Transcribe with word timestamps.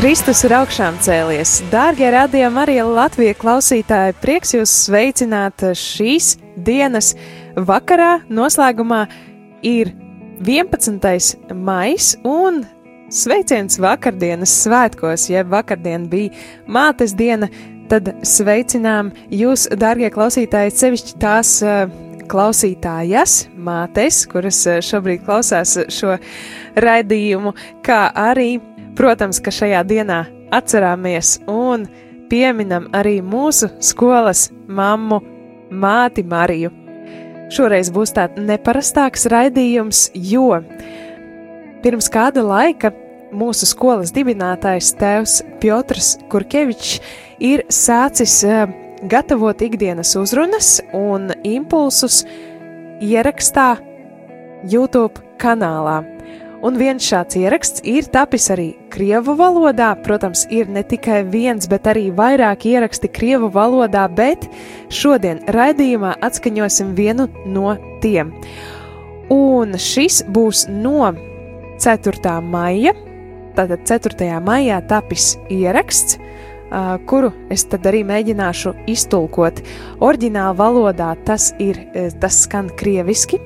Kristus 0.00 0.38
ir 0.46 0.54
augšām 0.56 0.94
cēlies. 1.04 1.58
Dārgie 1.68 2.06
radījumi 2.14 2.60
arī 2.62 2.76
Latvijas 2.88 3.36
klausītāji, 3.36 4.14
prieks 4.22 4.54
jūs 4.54 4.72
sveicināt 4.86 5.60
šīs 5.76 6.38
dienas 6.56 7.10
vakarā. 7.68 8.22
Noslēgumā 8.32 9.02
ir 9.60 9.90
11. 10.40 11.52
maijs 11.52 12.14
un 12.24 12.62
sveiciens 13.12 13.76
vakardienas 13.76 14.54
svētkos, 14.62 15.26
ja 15.34 15.44
vakardien 15.44 16.08
bija 16.08 16.32
mātes 16.64 17.12
diena, 17.12 17.50
tad 17.92 18.08
sveicinām 18.24 19.12
jūs, 19.28 19.66
dārgie 19.76 20.08
klausītāji, 20.16 20.78
sevišķi 20.80 21.20
tās 21.20 21.58
uh, 21.60 21.92
klausītājas, 22.32 23.50
mātes, 23.52 24.24
kuras 24.32 24.64
uh, 24.64 24.80
šobrīd 24.80 25.28
klausās 25.28 25.76
šo 25.92 26.16
raidījumu, 26.88 27.52
kā 27.84 28.06
arī 28.16 28.54
Protams, 28.98 29.40
ka 29.42 29.52
šajā 29.54 29.82
dienā 29.86 30.20
atcerāmies 30.54 31.38
un 31.50 31.86
pieminam 32.30 32.88
arī 32.96 33.18
mūsu 33.22 33.70
skolas 33.82 34.48
mammu, 34.68 35.20
māti 35.70 36.24
Mariju. 36.26 36.72
Šoreiz 37.50 37.90
būs 37.94 38.14
tāds 38.14 38.38
neparastāks 38.38 39.26
raidījums, 39.30 40.08
jo 40.14 40.60
pirms 41.82 42.10
kāda 42.12 42.44
laika 42.46 42.92
mūsu 43.34 43.66
skolas 43.70 44.12
dibinātājs 44.14 44.92
tēvs 44.98 45.40
Piotrs 45.62 46.12
Kurkevičs 46.30 47.00
ir 47.42 47.64
sācis 47.72 48.40
uh, 48.46 48.66
gatavot 49.10 49.62
ikdienas 49.62 50.14
uzrunas 50.18 50.78
un 50.94 51.30
impulsus 51.46 52.24
ierakstā 53.00 53.72
YouTube 54.68 55.22
kanālā. 55.40 56.00
Un 56.60 56.76
viens 56.76 57.00
šāds 57.00 57.38
ieraksts 57.40 57.80
ir 57.88 58.04
tapis 58.12 58.50
arī 58.52 58.74
krievu 58.92 59.32
valodā. 59.38 59.94
Protams, 60.04 60.42
ir 60.52 60.68
ne 60.68 60.82
tikai 60.84 61.22
viens, 61.24 61.64
bet 61.70 61.88
arī 61.88 62.10
vairāk 62.12 62.66
ieraksti 62.68 63.08
krievu 63.08 63.48
valodā, 63.54 64.04
bet 64.12 64.44
šodien 64.92 65.40
raidījumā 65.48 66.18
atskaņosim 66.20 66.92
vienu 66.98 67.30
no 67.48 67.72
tiem. 68.04 68.34
Un 69.32 69.72
šis 69.80 70.20
būs 70.28 70.66
no 70.68 71.14
4. 71.80 72.36
maija. 72.44 72.92
Tātad 73.56 73.88
4. 73.88 74.28
maijā 74.44 74.82
tapis 74.84 75.32
ieraksts, 75.50 76.20
kuru 77.08 77.32
es 77.50 77.64
tad 77.72 77.88
arī 77.88 78.04
mēģināšu 78.06 78.76
iztulkot. 78.92 79.58
Orģināla 80.04 80.52
valodā 80.60 81.14
tas 81.24 81.50
ir, 81.58 81.80
tas 82.20 82.44
skan 82.44 82.68
krieviski, 82.78 83.40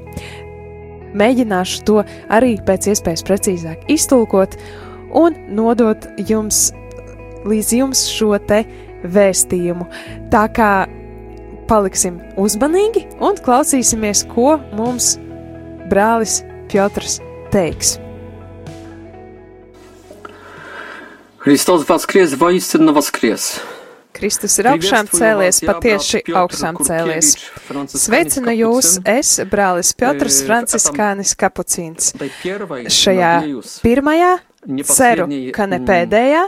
mēģināšu 1.17 1.83
to 1.88 2.03
arī 2.30 2.55
pēc 2.66 2.91
iespējas 2.94 3.25
precīzāk 3.27 3.89
iztulkot 3.91 4.57
un 5.17 5.38
nodot 5.56 6.06
jums 6.29 6.69
līdz 7.50 7.73
jums 7.79 8.03
šo 8.12 8.35
te 8.50 8.63
vēstījumu. 9.03 9.88
Tā 10.34 10.45
kā 10.53 10.73
paliksim 11.69 12.19
uzmanīgi 12.40 13.06
un 13.23 13.40
klausīsimies, 13.45 14.25
ko 14.34 14.57
mums 14.75 15.16
brālis 15.90 16.41
Piotrs 16.69 17.19
teiks. 17.53 17.97
Христос 21.40 21.88
воскрес, 21.88 22.35
воистину 22.35 22.94
воскрес. 22.94 23.62
Kristus 24.13 24.57
ir 24.59 24.67
augšām 24.72 25.07
cēlies, 25.13 25.62
patieši 25.63 26.23
augšām 26.35 26.79
cēlies. 26.84 27.35
Sveicinu 27.94 28.56
jūs, 28.57 28.97
es, 29.07 29.35
brālis 29.50 29.94
Piotrs 29.95 30.41
Franciskānis 30.47 31.35
Kapucīns. 31.40 32.13
Šajā 32.90 33.34
pirmajā, 33.85 34.31
ceru, 34.90 35.29
ka 35.56 35.69
ne 35.69 35.79
pēdējā 35.85 36.47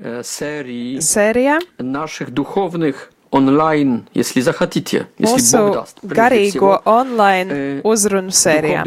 sērijā 0.00 1.58
наших 1.78 2.30
духовных 2.32 3.10
онлайн, 3.30 4.08
если 4.14 4.40
захотите, 4.40 5.06
если 5.18 5.36
mūsu 5.36 5.58
Бог 5.58 5.74
даст, 5.74 6.00
прежде 6.00 6.14
garīgo 6.14 6.50
всего, 6.50 6.82
online 6.84 7.50
э, 7.50 7.80
uzrunu 7.84 8.30
sērijā, 8.30 8.84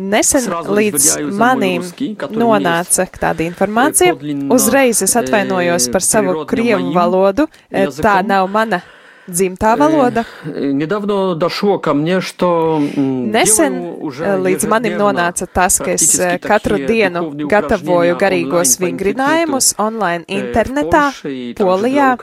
Nesen 0.00 0.46
līdz 0.48 1.08
manim 1.36 1.84
nonāca 2.32 3.04
tāda 3.20 3.44
informācija. 3.44 4.14
Uzreiz 4.52 5.02
es 5.04 5.16
atvainojos 5.20 5.90
par 5.92 6.06
savu 6.06 6.46
krievu 6.48 6.94
valodu. 6.96 7.46
E, 7.68 7.86
tā 8.00 8.20
nav 8.26 8.48
mana 8.50 8.80
dzimtā 9.30 9.74
valoda. 9.78 10.24
Nesen 13.36 13.78
e, 13.78 14.34
līdz 14.46 14.68
manim 14.72 14.98
nonāca 14.98 15.46
tas, 15.46 15.78
ka 15.82 15.94
es 15.94 16.08
e, 16.18 16.32
katru 16.42 16.80
dienu 16.82 17.24
gatavoju 17.50 18.18
garīgos 18.20 18.76
vingrinājumus 18.82 19.74
online 19.78 20.24
internetā, 20.40 21.10
Polijā, 21.60 22.14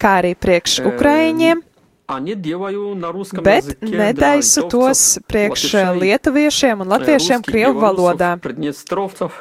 kā 0.00 0.16
arī 0.22 0.34
priekš 0.38 0.80
Ukraiņiem 0.94 1.66
А 2.09 2.19
не 2.19 2.35
делаю 2.35 2.93
на 2.95 3.11
русском 3.11 3.43
bet 3.43 3.65
языке 3.65 3.85
для 3.87 4.11
netaisu 4.13 4.69
tos 4.69 5.17
литовцев, 5.17 5.23
priekš 5.25 5.73
латышей, 5.73 5.99
lietuviešiem 6.05 6.81
un 6.81 6.87
э, 6.87 6.91
latviešiem 6.93 7.39
русских, 7.41 7.49
krievu 7.49 7.73
белорусов, 7.73 7.97
valodā, 7.97 8.37
приднестровцев, 8.37 9.31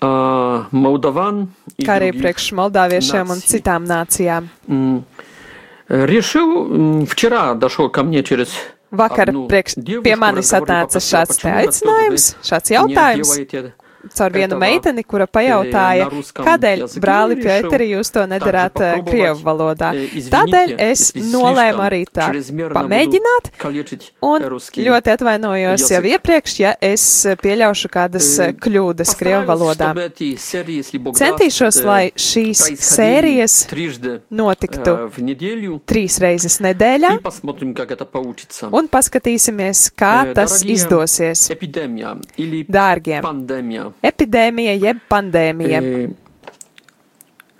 а, 0.00 0.64
молдаван 0.72 1.52
и 1.76 1.84
kā 1.84 2.00
arī 2.00 2.12
других. 2.16 2.22
priekš 2.22 2.52
moldāviešiem 2.56 3.26
un 3.28 3.38
nāciju. 3.44 3.50
citām 3.52 3.84
nācijām. 3.84 4.48
М, 4.68 5.04
э, 5.88 6.06
Решил, 6.06 6.48
м, 6.64 7.06
вчера 7.06 7.52
дошло 7.54 7.90
ко 7.90 8.02
мне 8.04 8.22
через 8.22 8.48
Vakar 8.90 9.28
одну 9.28 9.46
priekš, 9.46 9.74
девушку 9.76 10.08
pie 10.08 10.16
manis 10.16 10.48
разговор 10.50 10.68
atnāca 10.68 10.96
попросила, 10.96 11.20
šāds 11.20 11.36
te 11.36 11.44
почему 11.44 11.52
вы 11.52 11.60
aicinājums, 11.60 12.24
šāds 12.42 12.70
не 12.70 12.76
jautājums 12.76 13.28
делаете 13.36 13.74
caur 14.13 14.33
vienu 14.35 14.57
meiteni, 14.59 15.03
kura 15.07 15.27
pajautāja, 15.27 16.09
kādēļ, 16.37 16.83
brāli 17.01 17.37
Pieteri, 17.39 17.89
jūs 17.95 18.11
to 18.13 18.25
nedarāt 18.29 18.79
krievu 19.07 19.39
valodā. 19.45 19.91
Tādēļ 20.31 20.75
es 20.85 21.09
nolēmu 21.15 21.83
arī 21.85 22.01
tā 22.09 22.29
pamēģināt, 22.75 23.51
un 24.25 24.45
ļoti 24.89 25.13
atvainojos 25.15 25.87
jau 25.93 26.01
iepriekš, 26.11 26.57
ja 26.61 26.73
es 26.83 27.05
pieļaušu 27.41 27.91
kādas 27.93 28.29
kļūdas 28.61 29.15
krievu 29.19 29.45
valodā. 29.49 29.91
Centīšos, 31.15 31.81
lai 31.85 32.03
šīs 32.19 32.63
sērijas 32.81 33.57
notiktu 34.29 34.95
trīs 35.89 36.19
reizes 36.23 36.59
nedēļā, 36.63 37.15
un 38.71 38.89
paskatīsimies, 38.91 39.87
kā 39.97 40.13
tas 40.35 40.59
izdosies. 40.65 41.47
Dārgie, 42.75 43.19
Эпидемия 43.94 43.94
или 44.00 44.00
Dārgie, 44.00 44.00
пандемия. 44.02 44.02
epidēmija 44.02 44.74
jeb 44.80 44.98
pandēmija. 45.08 45.80
Э, 45.82 46.10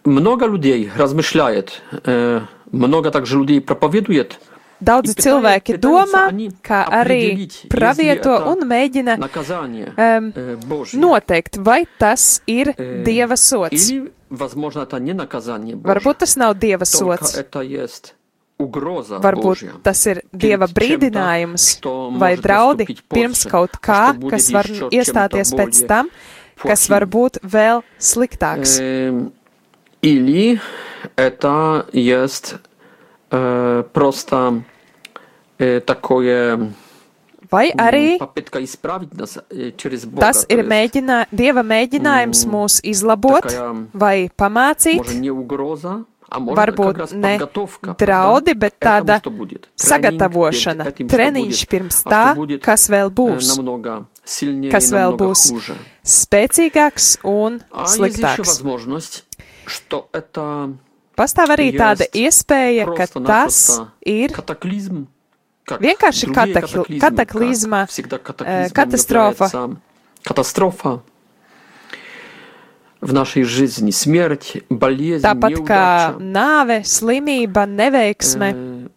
Много 0.04 0.46
людей 0.46 0.90
размышляет, 0.96 1.82
э, 2.04 2.40
много 2.72 3.10
также 3.10 3.36
людей 3.38 3.60
проповедует 3.60 4.38
Daudzi 4.80 5.12
И 5.12 5.20
cilvēki 5.20 5.74
pētājot, 5.76 5.80
domā, 5.84 6.28
они 6.32 6.48
kā 6.64 6.88
arī 6.88 7.36
определить, 7.36 7.66
pravieto 7.68 8.32
если 8.32 8.32
это 8.32 8.48
un 8.48 8.64
mēģina 8.64 9.18
наказание 9.18 9.92
um, 9.96 10.32
э, 10.34 10.56
Божье. 10.56 10.98
noteikt, 10.98 11.58
vai 11.58 11.86
tas 11.98 12.40
ir 12.46 12.72
Э, 12.78 13.02
dieva 13.04 13.36
sots. 13.36 13.90
Или, 13.90 14.10
возможно, 14.30 14.80
это 14.80 14.98
не 14.98 15.12
наказание 15.12 15.76
Божье. 15.76 16.00
Varbūt 16.00 16.18
tas 16.20 16.36
nav 16.36 16.56
dieva 16.56 16.86
Только 16.88 17.20
sots. 17.20 18.14
это 18.54 18.66
есть 18.66 19.10
угроза 19.16 19.18
Божья. 19.18 19.70
Varbūt 19.72 19.82
tas 19.82 20.06
ir 20.06 20.22
dieva 20.32 20.66
чем-то, 20.68 20.80
brīdinājums 20.80 21.78
что 21.78 22.10
vai 22.10 22.32
может 22.36 22.44
draudi 22.44 22.84
наступить 22.84 23.04
pirms 23.08 23.42
позже, 23.42 23.48
kaut 23.48 23.70
а 23.74 23.78
kā, 23.78 24.10
что 24.12 24.20
будет 24.20 24.30
kas 24.32 24.50
var 24.50 24.66
еще 24.70 24.88
iestāties 24.90 25.48
чем-то 25.48 25.62
pēc 25.62 25.72
более 25.72 25.88
tam, 25.88 26.10
kas 26.56 26.86
плохим. 26.86 26.90
var 26.90 27.06
būt 27.06 27.34
vēl 27.42 27.82
sliktāks. 27.98 28.80
Эм, 28.80 29.32
Или 30.02 30.60
это 31.16 31.86
есть 31.92 32.54
э, 33.30 33.84
просто 33.92 34.62
э, 35.58 35.80
такое 35.80 36.72
Vai 37.50 37.70
м, 37.72 37.78
arī 37.80 38.18
попытка 38.18 38.62
исправить 38.64 39.12
нас 39.14 39.38
э, 39.50 39.72
через 39.76 40.04
Бога. 40.06 40.20
tas 40.20 40.46
то 40.46 40.54
ir 40.54 40.58
есть 40.58 40.68
mēģinā, 40.70 41.26
dieva 41.32 41.62
mēģinājums 41.62 42.46
Mm, 42.46 42.50
mūs 42.50 42.80
izlabot 42.84 43.42
такая, 43.42 43.88
vai 43.92 44.30
pamācīt, 44.36 45.02
varbūt 46.31 47.13
ne 47.15 47.35
draudi, 47.99 48.55
bet 48.57 48.77
tāda 48.81 49.19
sagatavošana, 49.79 50.89
treniņš 51.09 51.63
pirms 51.71 52.01
tā, 52.05 52.23
kas 52.63 52.87
vēl 52.91 53.11
būs, 53.13 53.53
kas 54.73 54.91
vēl 54.95 55.17
būs 55.19 55.47
spēcīgāks 56.15 57.09
un 57.29 57.61
sliktāks. 57.95 58.61
Pastāv 61.15 61.55
arī 61.55 61.69
tāda 61.77 62.07
iespēja, 62.11 62.89
ka 62.91 63.07
tas 63.23 63.59
ir 64.03 64.35
vienkārši 65.65 66.31
kataklizma, 67.01 67.85
katastrofa. 68.75 69.49
Katastrofa. 70.25 70.97
Э, 70.99 71.14
tāpat 75.24 75.52
kā 75.64 75.84
неудача. 76.12 76.18
nāve, 76.20 76.82
slimība, 76.84 77.66
neveiksme. 77.66 78.50
Э, 78.52 78.88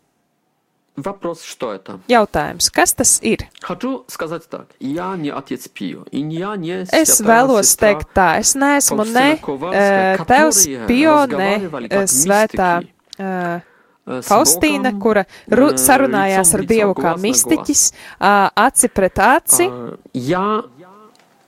Вопрос, 0.95 1.41
что 1.41 1.73
это? 1.73 1.99
Jautājums, 2.07 2.69
kas 2.69 2.93
tas 2.93 3.19
ir? 3.23 3.39
Хочу 3.61 4.05
сказать 4.07 4.47
так. 4.47 4.67
Я 4.79 5.15
не 5.15 5.31
отец 5.31 5.67
Пио, 5.67 6.03
и 6.11 6.19
я 6.19 6.55
не 6.55 6.83
Es 6.83 7.17
святая 7.17 7.25
vēlos 7.47 7.65
сестра 7.65 7.87
teikt 7.87 8.07
tā, 8.13 8.37
es 8.39 8.53
neesmu 8.53 9.03
ne 9.05 9.37
Faustina 9.39 9.41
Kovalska, 9.41 9.79
eh, 9.79 10.17
tevs 10.27 10.57
которые 10.67 10.87
Pio, 10.87 11.15
ne 11.25 11.53
разговаривали 11.57 11.85
eh, 11.87 11.89
как 11.89 12.09
svētā 12.09 12.77
мистики. 12.77 12.93
eh, 13.17 13.59
э, 14.05 14.21
с 14.21 14.27
Faustīna, 14.29 14.91
Богом, 14.91 15.01
kura 15.01 15.25
ru, 15.49 15.71
э, 15.73 15.77
sarunājās 15.77 16.53
ar 16.53 16.59
лицом 16.61 16.61
в 16.61 16.61
лицо, 16.61 16.73
Dievu 16.75 16.93
kā 16.93 17.01
глаз 17.01 17.03
на 17.03 17.21
глаз. 17.21 17.23
mistiķis, 17.25 17.93
ā, 18.19 18.49
aci 18.55 18.87
pret 18.93 19.17
aci. 19.17 19.65
А, 19.65 19.97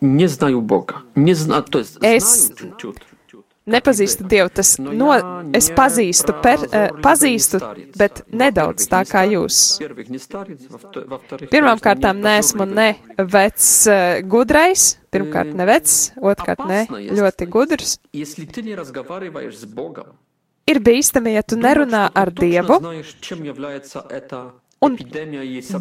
nie 0.02 0.29
znają 0.29 0.61
Boga. 0.61 1.02
Nie 1.17 1.35
zna, 1.35 1.62
to 1.62 1.79
jest, 1.79 1.99
es... 2.02 2.25
znają 2.25 2.56
ciut, 2.56 2.79
ciut. 2.79 3.11
Nepazīstu 3.70 4.25
Dievu, 4.26 4.50
tas 4.50 4.79
no, 4.79 5.12
es 5.55 5.69
pazīstu, 5.70 6.35
per, 6.43 6.62
э, 6.73 6.88
pazīstu, 7.05 7.61
bet 7.94 8.25
nedaudz 8.32 8.88
tā 8.91 9.05
kā 9.06 9.23
jūs. 9.31 9.79
Pirmkārt, 11.52 12.08
neesmu 12.17 12.67
ne 12.67 12.88
vecs 13.19 13.69
э, 13.87 14.00
gudrais, 14.26 14.97
pirmkārt 15.12 15.52
ne 15.55 15.69
vecs, 15.69 15.99
otrkārt 16.19 16.64
ne 16.67 16.82
ļoti 17.20 17.50
gudrs 17.53 17.99
ir 20.70 20.81
bīstami, 20.87 21.35
ja 21.37 21.43
tu 21.43 21.58
nerunā 21.61 22.08
ar 22.14 22.32
Dievu, 22.35 22.79
un 24.81 24.97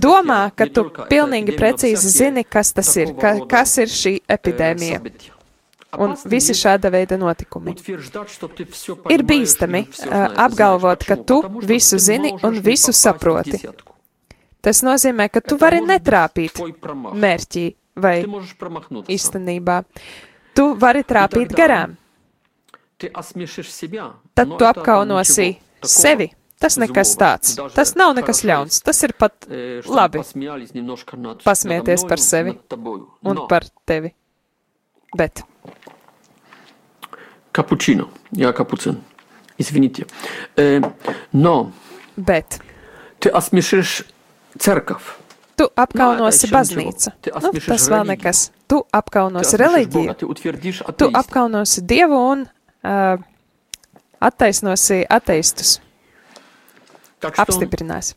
domā, 0.04 0.40
ka 0.56 0.68
tu 0.68 0.86
pilnīgi 1.10 1.56
precīzi 1.58 2.12
zini, 2.14 2.44
kas 2.44 2.74
tas 2.76 2.90
ir, 3.00 3.14
ka, 3.20 3.36
kas 3.50 3.78
ir 3.84 3.92
šī 3.92 4.16
epidēmija. 4.38 5.02
Un 6.00 6.14
visi 6.30 6.54
šāda 6.54 6.92
veida 6.94 7.18
notikumi. 7.18 7.74
Ir 9.10 9.24
bīstami 9.26 9.86
apgalvot, 10.46 11.06
ka 11.08 11.18
tu 11.18 11.40
visu 11.66 11.98
zini 11.98 12.36
un 12.46 12.60
visu 12.62 12.94
saproti. 12.94 13.64
Tas 14.62 14.84
nozīmē, 14.84 15.30
ka 15.32 15.42
tu 15.42 15.58
vari 15.58 15.80
netrāpīt 15.82 16.60
mērķī 17.24 17.66
vai 17.96 18.18
īstenībā. 19.16 19.80
Tu 20.54 20.66
vari 20.76 21.06
trāpīt 21.08 21.56
garām. 21.56 21.96
Tad 24.36 24.54
tu 24.60 24.68
apkaunosi 24.68 25.54
sevi 25.88 26.28
Tas 26.60 26.76
nekas 26.76 27.14
tāds. 27.16 27.54
Tas 27.76 27.94
nav 27.96 28.16
nekas 28.18 28.44
ļauns. 28.44 28.82
Tas 28.84 29.00
ir 29.08 29.14
pat 29.16 29.48
labi. 29.88 30.24
Pasmieties 31.46 32.04
par 32.10 32.20
sevi 32.24 32.56
un 33.24 33.46
par 33.48 33.68
tevi. 33.88 34.12
Bet. 35.16 35.42
Kapučino, 37.56 38.10
jā, 38.36 38.52
kapucin. 38.54 39.00
Izvinite. 39.60 40.06
No. 41.34 41.56
Bet. 42.16 42.60
Ty 43.20 43.34
asmišeš 43.40 43.96
cerkav. 44.60 45.16
Tu 45.60 45.66
apkaunosi 45.76 46.48
baznīcu. 46.52 47.12
Nu, 47.44 47.52
tas 47.66 47.90
vēl 47.92 48.06
nekas. 48.14 48.46
Tu 48.70 48.80
apkaunosi 48.96 49.60
reliģiju. 49.60 50.16
Tu 50.96 51.10
apkaunosi 51.20 51.84
dievu 51.84 52.20
un 52.32 52.46
uh, 52.46 53.20
attaisnosi 54.24 55.02
ateistus 55.10 55.80
apstiprinās. 57.22 58.16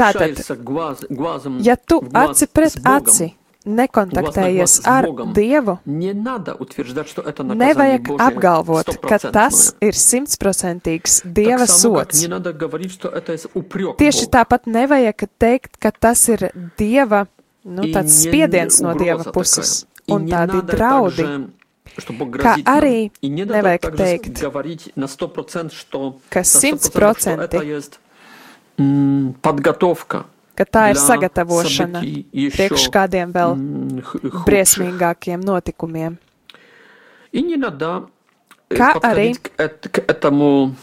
Tātad, 0.00 0.40
ja 1.60 1.76
tu 1.76 2.00
aci 2.16 2.46
pret 2.48 2.78
aci 2.88 3.28
nekontaktējies 3.68 4.78
ar 4.88 5.04
Dievu, 5.36 5.74
nevajag 7.60 8.08
apgalvot, 8.16 8.94
ka 9.04 9.18
tas 9.20 9.74
ir 9.84 9.98
simtprocentīgs 10.00 11.20
Dieva 11.28 11.66
sots. 11.68 12.24
Tieši 14.00 14.30
tāpat 14.32 14.64
nevajag 14.64 15.26
teikt, 15.36 15.76
ka 15.76 15.92
tas 15.92 16.24
ir 16.32 16.48
Dieva, 16.80 17.26
nu, 17.68 17.84
tāds 17.92 18.22
spiediens 18.24 18.80
no 18.80 18.96
Dieva 18.96 19.28
puses 19.28 19.84
un 20.08 20.24
tādi 20.30 20.64
draudi. 20.72 21.28
ka 22.40 22.56
arī 22.64 23.10
nevajag 23.22 23.82
teikt, 23.96 24.42
ka 26.30 26.42
simtprocentīgi 26.44 27.90
ka 30.60 30.64
tā 30.68 30.82
ir 30.92 30.98
sagatavošana 31.00 32.00
priekš 32.56 32.88
kādiem 32.92 33.32
vēl 33.32 33.56
briesmīgākiem 34.44 35.40
notikumiem. 35.44 36.18
Kā 38.70 38.94
arī 39.02 39.34
к 39.34 39.98
этому 40.06 40.74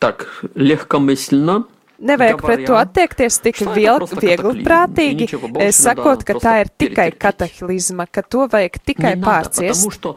так 0.00 0.44
легкомысленно 0.54 1.66
Nevajag 2.04 2.42
pret 2.44 2.66
to 2.68 2.76
attiekties 2.76 3.40
tik 3.44 3.62
viegli, 3.72 4.20
viegli 4.20 4.66
prātīgi, 4.66 5.30
sakot, 5.72 6.26
ka 6.26 6.36
tā 6.42 6.58
ir 6.64 6.70
tikai 6.84 7.08
katahlizma, 7.16 8.06
ka 8.12 8.22
to 8.22 8.44
vajag 8.52 8.78
tikai 8.84 9.16
pārciest. 9.24 10.12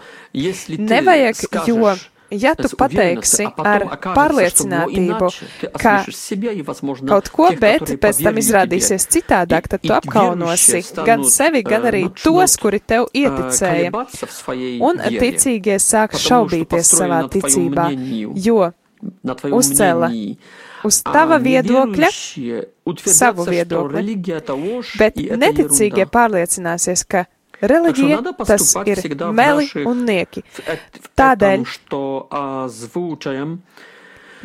Nevajag, 0.91 1.43
jo. 1.69 1.95
Ja 2.27 2.51
tu 2.59 2.67
pateiksi 2.75 3.45
ar 3.63 3.85
pārliecinātību, 4.03 5.29
ka 5.79 5.93
kaut 7.07 7.29
ko, 7.31 7.45
bet 7.55 7.93
pēc 8.03 8.19
tam 8.25 8.39
izrādīsies 8.41 9.07
citādāk, 9.15 9.69
tad 9.71 9.85
tu 9.85 9.95
apkaunosi 9.95 10.81
gan 11.07 11.23
sevi, 11.23 11.63
gan 11.63 11.87
arī 11.87 12.03
tos, 12.19 12.57
kuri 12.59 12.81
tev 12.83 13.07
ieticēja. 13.15 13.93
Un 14.83 14.99
ticīgie 15.07 15.79
sāk 15.79 16.19
šaubīties 16.19 16.91
savā 16.99 17.23
ticībā, 17.31 17.93
jo 18.35 18.73
uzcēla 19.61 20.11
uz 20.85 20.99
tava 21.05 21.39
viedokļa, 21.41 22.11
savu 23.07 23.47
viedokli, 23.47 24.17
bet 24.99 25.17
neticīgie 25.17 26.05
pārliecināsies, 26.11 27.05
ka 27.07 27.25
Reliģija 27.57 28.19
tas 28.45 28.75
ir 28.85 28.99
meli 29.33 29.65
un 29.89 30.03
nieki. 30.05 30.43
Tādēļ 31.17 31.63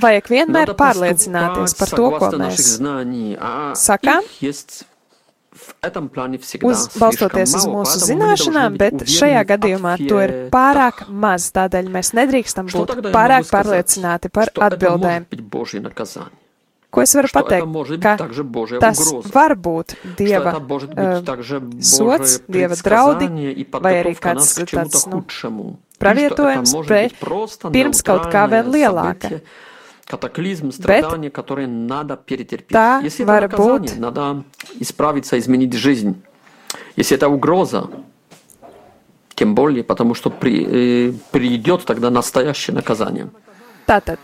vajag 0.01 0.31
vienmēr 0.33 0.73
pārliecināties 0.79 1.77
par 1.77 1.93
to, 1.93 2.07
ko 2.17 2.31
mēs 2.41 2.71
sakām, 3.83 4.31
uz, 6.63 6.85
balstoties 6.99 7.55
uz 7.59 7.67
mūsu 7.71 8.03
zināšanām, 8.09 8.77
bet 8.81 9.07
šajā 9.11 9.43
gadījumā 9.55 9.97
to 10.05 10.21
ir 10.25 10.35
pārāk 10.53 11.07
maz, 11.09 11.51
tādēļ 11.57 11.91
mēs 11.95 12.13
nedrīkstam 12.19 12.71
būt 12.73 12.95
pārāk 13.15 13.51
pārliecināti 13.51 14.33
par 14.33 14.53
atbildēm. 14.69 15.29
Ko 16.93 17.01
es 17.01 17.15
varu 17.17 17.29
pateikt? 17.33 18.01
Ka 18.05 18.19
tas 18.83 18.99
var 19.33 19.55
būt 19.57 19.95
Dieva 20.19 20.53
uh, 20.61 21.31
sots, 21.81 22.35
Dieva 22.53 22.77
draudi, 22.77 23.31
vai 23.81 23.95
arī 24.03 24.13
kāds 24.21 24.59
tāds 24.69 25.07
nu, 25.09 25.23
pravietojums, 26.03 26.75
pirms 27.73 28.05
kaut 28.05 28.29
kā 28.35 28.45
vēl 28.53 28.69
lielāka. 28.77 29.41
Катаклизм, 30.07 30.73
страдания, 30.73 31.31
которые 31.31 31.69
надо 31.69 32.17
перетерпеть. 32.17 32.77
tā 32.77 33.03
Если 33.03 33.25
это 33.25 33.41
наказание, 33.41 33.95
надо 33.99 34.45
исправиться, 34.81 35.39
изменить 35.39 35.73
жизнь. 35.73 36.23
Если 36.97 37.17
это 37.17 37.29
угроза, 37.29 37.89
тем 39.35 39.55
более, 39.55 39.85
потому 39.85 40.15
что 40.15 40.31
при, 40.31 41.09
э, 41.09 41.13
придет 41.31 41.85
тогда 41.85 42.11
настоящее 42.11 42.75
наказание. 42.75 43.31
Tātad, 43.87 44.19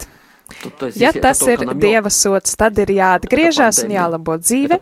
есть, 0.80 0.96
ja 0.96 1.12
tas 1.12 1.40
ir 1.42 1.60
Dieva 1.74 2.10
sots, 2.10 2.56
tad 2.56 2.78
ir 2.78 2.90
jāatgriežas 2.96 3.84
un 3.84 3.92
jālabo 3.92 4.38
dzīve. 4.38 4.80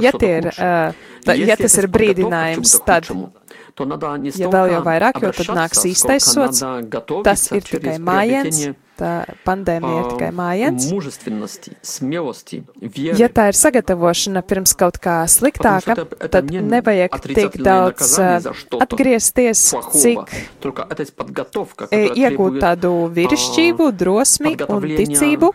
Ja, 0.00 0.12
ir, 0.12 0.48
uh, 0.56 0.94
Если 1.26 1.46
ja 1.46 1.56
tas 1.56 1.76
ir 1.78 1.88
brīdinājums, 1.88 2.72
tad, 2.84 3.10
ja 3.12 4.48
vēl 4.48 4.72
jau 4.72 4.82
vairāk, 4.82 5.20
jo 5.22 5.32
tad 5.36 5.52
nāks 5.54 5.84
īstais 5.86 6.24
sots, 6.24 6.64
tas 7.24 7.50
ir 7.52 7.62
tikai 7.62 7.98
mājiens, 8.00 8.72
tā 8.72 8.74
pandēmija 9.46 10.02
ir 10.02 10.08
tikai 10.12 10.30
mājiens. 10.36 10.88
Ja 13.18 13.28
tā 13.32 13.48
ir 13.50 13.58
sagatavošana 13.58 14.42
pirms 14.46 14.74
kaut 14.78 14.98
kā 15.02 15.22
sliktāka, 15.30 15.96
tad 16.32 16.52
nevajag 16.52 17.18
tik 17.24 17.58
daudz 17.62 18.14
atgriezties, 18.82 19.64
э, 19.74 19.82
cik 20.02 20.36
э, 21.90 22.04
iegūt 22.24 22.60
tādu 22.62 22.94
virišķību, 23.16 23.90
drosmi 23.96 24.56
un 24.68 24.88
ticību 25.00 25.52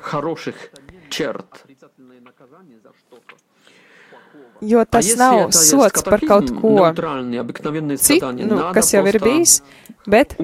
jo 4.61 4.83
tas 4.85 5.09
nav 5.17 5.51
sots 5.55 6.03
par 6.03 6.21
kaut 6.27 6.51
ko 6.61 6.91
citu, 7.97 8.31
nu, 8.47 8.61
kas 8.73 8.93
jau 8.93 9.03
ir 9.07 9.19
bijis, 9.23 9.59
bet 10.07 10.37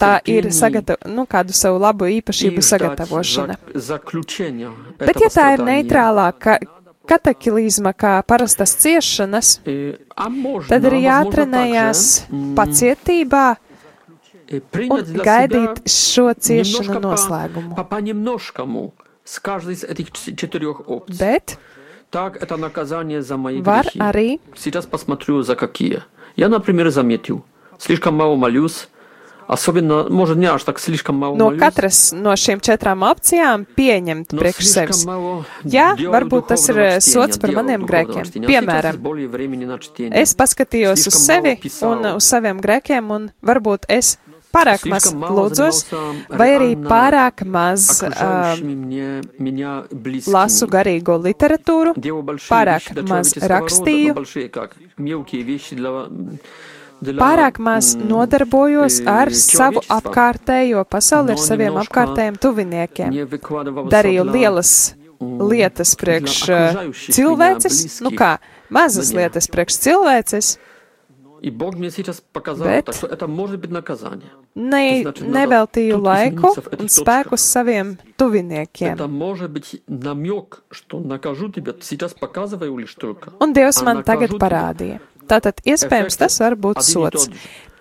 tā 0.00 0.12
ir 0.30 0.50
sagatavo, 0.54 1.10
nu, 1.14 1.26
kādu 1.30 1.56
savu 1.56 1.80
labu 1.82 2.10
īpašību 2.18 2.64
sagatavošana. 2.64 3.56
Bet 5.00 5.24
ja 5.24 5.32
tā 5.32 5.48
ir 5.56 5.64
neitrālā 5.66 6.28
ka 6.38 6.58
katakilizma 7.10 7.92
kā 7.96 8.12
parastas 8.26 8.76
ciešanas, 8.78 9.56
tad 10.68 10.86
ir 10.90 10.96
jātrenējās 11.00 12.04
pacietībā 12.58 13.46
un 14.50 15.10
gaidīt 15.24 15.82
šo 15.90 16.30
ciešanu 16.34 17.00
noslēgumu. 17.04 17.74
Bet 21.20 21.56
Так, 22.11 22.41
это 22.41 22.57
наказание 22.57 23.21
за 23.21 23.37
мои 23.37 23.61
var 23.61 23.83
грехи. 23.83 23.99
arī 23.99 24.39
Сейчас 24.55 24.85
посмотрю, 24.85 25.41
за 25.43 25.55
какие. 25.55 26.03
Я, 26.35 26.49
например, 26.49 26.89
заметил, 26.89 27.43
слишком 27.79 28.15
мало 28.15 28.35
молюсь, 28.35 28.87
особенно, 29.47 30.09
может, 30.09 30.37
не 30.37 30.45
аж 30.47 30.63
так 30.63 30.79
слишком 30.79 31.15
мало 31.17 31.35
no 31.35 31.45
молюсь, 31.45 31.59
katras 31.61 32.13
no 32.13 32.33
šīm 32.33 32.59
četrām 32.61 33.03
opcijām 33.03 33.65
pieņemt 33.77 34.31
но 34.31 34.39
priekš 34.41 34.63
слишком 34.65 34.93
sevis. 34.95 35.05
мало 35.05 35.45
Jā, 35.63 35.95
делаю 35.97 36.13
varbūt 36.15 36.47
tas 36.47 36.63
ir, 36.69 36.73
духовного 36.75 36.97
э, 36.97 36.99
чтения, 36.99 37.13
sots 37.13 37.37
par 37.39 37.49
делаю 37.49 37.63
maniem 37.65 37.81
духовного 37.81 37.87
grēkiem. 37.87 38.23
чтения. 38.25 38.45
А 38.45 38.49
сейчас 38.49 38.63
Piemēram, 38.63 38.91
есть 38.91 38.99
более 38.99 39.27
времени 39.27 39.65
на 39.65 39.77
чтение. 39.79 40.21
Es 40.21 40.33
paskatījos 40.35 41.07
uz 41.07 41.13
Слишком 41.13 41.21
sevi 41.21 41.49
мало 41.49 41.61
писал. 41.61 41.91
un 41.91 42.05
uz 42.15 42.23
saviem 42.25 42.59
grēkiem, 42.59 43.11
un 43.11 43.31
varbūt 43.43 43.85
es 43.87 44.17
pārāk 44.54 44.86
maz 44.90 45.08
lūdzos, 45.14 45.82
vai 46.40 46.48
arī 46.56 46.72
pārāk 46.82 47.44
maz 47.46 47.86
uh, 48.06 48.58
lasu 50.30 50.68
garīgo 50.70 51.18
literatūru, 51.22 51.94
pārāk 52.48 52.90
maz 53.08 53.34
rakstīju, 53.52 54.16
pārāk 57.16 57.60
maz 57.62 57.94
nodarbojos 57.96 59.00
ar 59.08 59.32
savu 59.36 59.82
apkārtējo 59.88 60.84
pasauli, 60.84 61.36
ar 61.36 61.42
saviem 61.42 61.78
apkārtējiem 61.80 62.40
tuviniekiem. 62.40 63.20
Darīju 63.90 64.26
lielas 64.30 64.74
nu 65.20 65.48
lietas 65.50 65.94
priekš 66.00 66.36
cilvēces, 67.12 68.00
nu 68.04 68.12
kā, 68.16 68.34
mazas 68.72 69.12
lietas 69.16 69.50
priekš 69.52 69.80
cilvēces. 69.84 70.56
И 71.41 71.51
Бог 71.51 71.75
мне 71.75 71.91
сейчас 71.91 72.23
показал, 72.33 72.67
Bet- 72.67 72.83
так 72.83 72.95
что 72.95 73.07
это 73.07 73.27
может 73.27 73.59
быть 73.59 73.69
наказание. 73.69 74.31
ne, 74.55 74.71
Tas 74.71 75.01
значит, 75.03 75.27
надо 75.27 75.39
neveltīju 75.39 75.91
тут 75.91 76.03
laiku 76.03 76.35
izmainīties 76.35 76.61
в 76.61 76.67
un 76.67 76.73
этих 76.73 77.03
spēku 77.05 77.35
saviem 77.37 77.97
tuviniekiem. 78.17 78.93
Это 78.93 79.07
может 79.07 79.51
быть 79.51 79.81
намек, 79.87 80.63
что 80.71 80.99
накажу 80.99 81.49
тебя. 81.51 81.73
Сейчас 81.81 82.13
показываю 82.13 82.77
лишь 82.77 82.95
только. 82.95 83.31
Un 83.39 83.53
Dievs 83.53 83.81
А 83.81 83.85
man 83.85 84.03
tagad 84.03 84.29
nakāžu 84.31 84.39
parādīja. 84.39 84.99
Tātad 85.27 85.57
iespējams 85.65 86.15
Efekts 86.15 86.17
tas 86.17 86.39
var 86.39 86.55
būt 86.55 86.77
один 86.77 86.89
и 86.89 87.05
sots. 87.05 87.11
тот 87.11 87.21
же. 87.25 87.31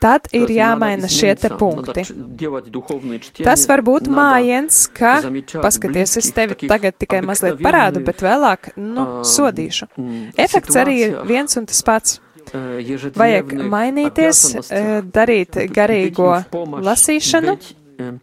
Tad 0.01 0.23
То 0.29 0.37
ir 0.37 0.41
есть 0.49 0.59
надо 0.59 0.85
jāmaina 0.85 1.07
šie 1.09 1.35
te 1.35 1.47
измениться, 1.49 1.59
punkti. 1.59 1.87
надо 1.87 2.05
ч- 2.05 2.15
делать 2.15 2.65
духовные 2.71 3.21
чтения, 3.21 3.45
Tas 3.51 3.67
var 3.69 3.81
būt 3.83 4.07
надо, 4.09 4.11
mājiens, 4.21 4.91
ka, 4.93 5.23
замечать 5.23 5.63
paskaties, 5.63 6.03
es 6.03 6.15
близких 6.17 6.35
tevi 6.35 6.49
таких 6.49 6.69
tagad 6.71 6.95
tikai 6.99 7.21
mazliet 7.23 7.53
обыкновенных, 7.55 7.63
parādu, 7.63 8.05
bet 8.05 8.17
vēlāk, 8.21 8.59
nu, 8.77 9.01
ā, 9.01 9.21
sodīšu. 9.25 9.89
м, 9.97 10.33
Efekts 10.37 10.77
arī 10.77 10.97
ir 10.99 11.11
ситуациях, 11.13 11.27
viens 11.29 11.57
un 11.57 11.67
tas 11.67 11.83
pats. 11.83 12.21
э, 12.53 12.81
Vajag 13.15 13.47
ежедневных 13.53 13.67
mainīties, 13.71 14.39
обязанностях, 14.55 14.79
eh, 14.79 15.03
darīt 15.03 15.51
быть 15.55 15.71
garīgo 15.73 16.37
им 16.39 16.43
в 16.43 16.47
помощь, 16.49 16.85
lasīšanu, 16.85 17.51
быть, 17.57 17.77
э, 17.99 18.19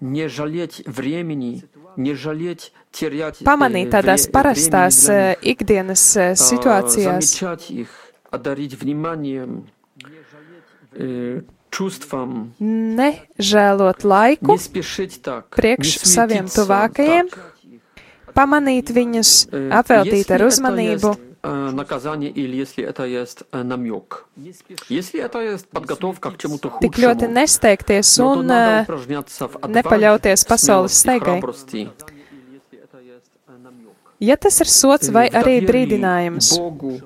не 0.00 0.28
жалеть 0.28 0.82
времени, 0.86 1.64
не 1.96 2.14
жалеть 2.14 2.72
терять 2.92 3.40
э, 3.40 3.44
pamanīt 3.44 3.90
tādās 3.90 4.26
вре- 4.28 4.32
parastās 4.32 5.06
времени 5.06 5.06
для 5.06 5.32
eh, 5.32 5.36
них. 5.42 5.56
ikdienas 5.56 6.16
eh, 6.16 6.30
а, 6.30 6.34
situācijās. 6.34 7.20
замечать 7.20 7.70
их, 7.70 7.88
одарить 8.30 8.74
вниманием, 8.80 9.66
э, 10.92 11.42
чувствам, 11.70 12.54
Nežēlot 12.60 14.04
laiku, 14.04 14.52
не 14.52 14.58
спешить 14.58 15.20
так, 15.22 15.48
priekš 15.54 16.00
не 16.04 16.08
saviem 16.08 16.46
суетиться 16.48 16.64
tuvākajiem, 16.64 17.28
так. 17.30 17.52
pamanīt 18.34 18.90
viņus, 18.92 19.48
Э, 19.52 19.68
apveltīt 19.70 20.12
если 20.28 20.32
ar 20.34 20.40
это 20.40 20.46
uzmanību. 20.46 21.16
есть, 21.40 21.40
э, 21.42 21.70
наказание 21.70 22.30
или 22.30 22.56
если 22.56 22.84
это 22.84 23.04
есть 23.04 23.42
э, 23.52 23.62
намек. 23.62 24.26
Если 24.88 25.20
это 25.20 25.40
есть 25.40 25.68
подготовка 25.68 26.30
к 26.30 26.38
чему-то 26.38 26.68
Tik 26.80 26.96
ļoti 26.96 27.26
худшему, 27.26 27.32
nesteigties 27.32 28.14
но 28.18 28.34
то 28.34 28.40
un 28.40 28.46
надо 28.46 28.70
eh, 28.70 28.82
упражняться 28.82 29.48
в 29.48 29.56
nepaļauties 29.56 30.42
отваге, 30.42 30.48
pasaules 30.48 30.92
смелости, 30.92 31.00
steigai. 31.00 31.40
храбрости. 31.40 31.90
Ja 34.18 34.36
tas 34.36 34.60
ir 34.60 34.66
sots 34.66 35.10
vai 35.12 35.28
Э, 35.28 35.30
в 35.30 35.34
arī 35.34 35.60
доверии 35.60 35.66
brīdinājums, 35.68 36.56
Богу, 36.56 37.00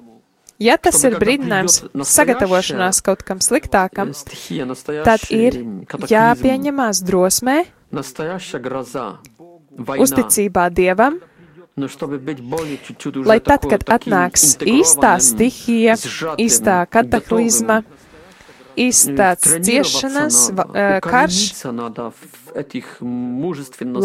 ja 0.58 0.76
tas 0.78 0.94
чтобы 0.94 1.08
ir 1.08 1.18
когда 1.18 1.24
brīdinājums 1.26 1.74
придет 1.80 1.94
настоящая, 1.94 2.34
sagatavošanās 2.34 3.02
kaut 3.02 3.22
kam 3.24 3.38
sliktākam, 3.38 4.10
э, 4.10 4.14
стихия, 4.14 4.64
tad 5.02 5.26
ir 5.30 5.58
настоящий 5.58 5.86
катаклизм, 5.86 6.14
jāpieņemās 6.14 7.02
drosmē, 7.02 7.66
настоящая 7.90 8.60
гроза, 8.62 9.18
война. 9.70 10.04
uzticībā 10.04 10.70
Dievam, 10.70 11.20
Lai 11.75 13.35
tad, 13.43 13.65
kad 13.67 13.81
atnāks 13.91 14.53
īstā 14.63 15.09
stihija, 15.19 15.97
īstā 16.39 16.75
kataklizma, 16.87 17.81
izstāsts 18.79 19.57
ciešanas, 19.67 20.37
karš, 21.03 21.41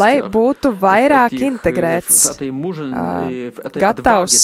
lai 0.03 0.11
būtu 0.35 0.73
vairāk 0.83 1.37
integrēts, 1.39 2.21
gatavs. 3.87 4.43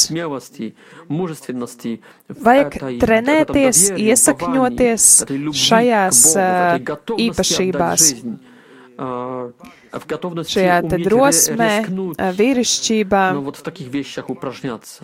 Vajag 2.49 2.81
trenēties, 3.03 3.87
iesakņoties 4.07 5.13
šajās 5.67 6.27
э, 6.39 6.51
īpašībās 7.27 8.13
šajā 8.97 10.77
te 10.89 10.97
drosmē, 11.03 11.69
vīrišķībā, 12.39 13.23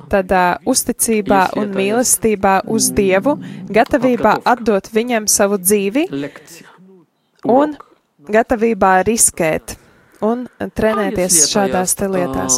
tādā 0.09 0.45
uzticībā 0.65 1.41
un 1.61 1.75
mīlestībā 1.77 2.55
uz 2.73 2.89
Dievu, 2.97 3.37
gatavībā 3.69 4.39
atdot 4.55 4.89
viņam 4.93 5.29
savu 5.29 5.61
dzīvi 5.61 6.07
un 7.45 7.77
gatavībā 8.33 8.97
riskēt 9.05 9.77
un 10.23 10.45
trenēties 10.77 11.39
šādās 11.51 11.95
te 11.99 12.07
lietās. 12.11 12.57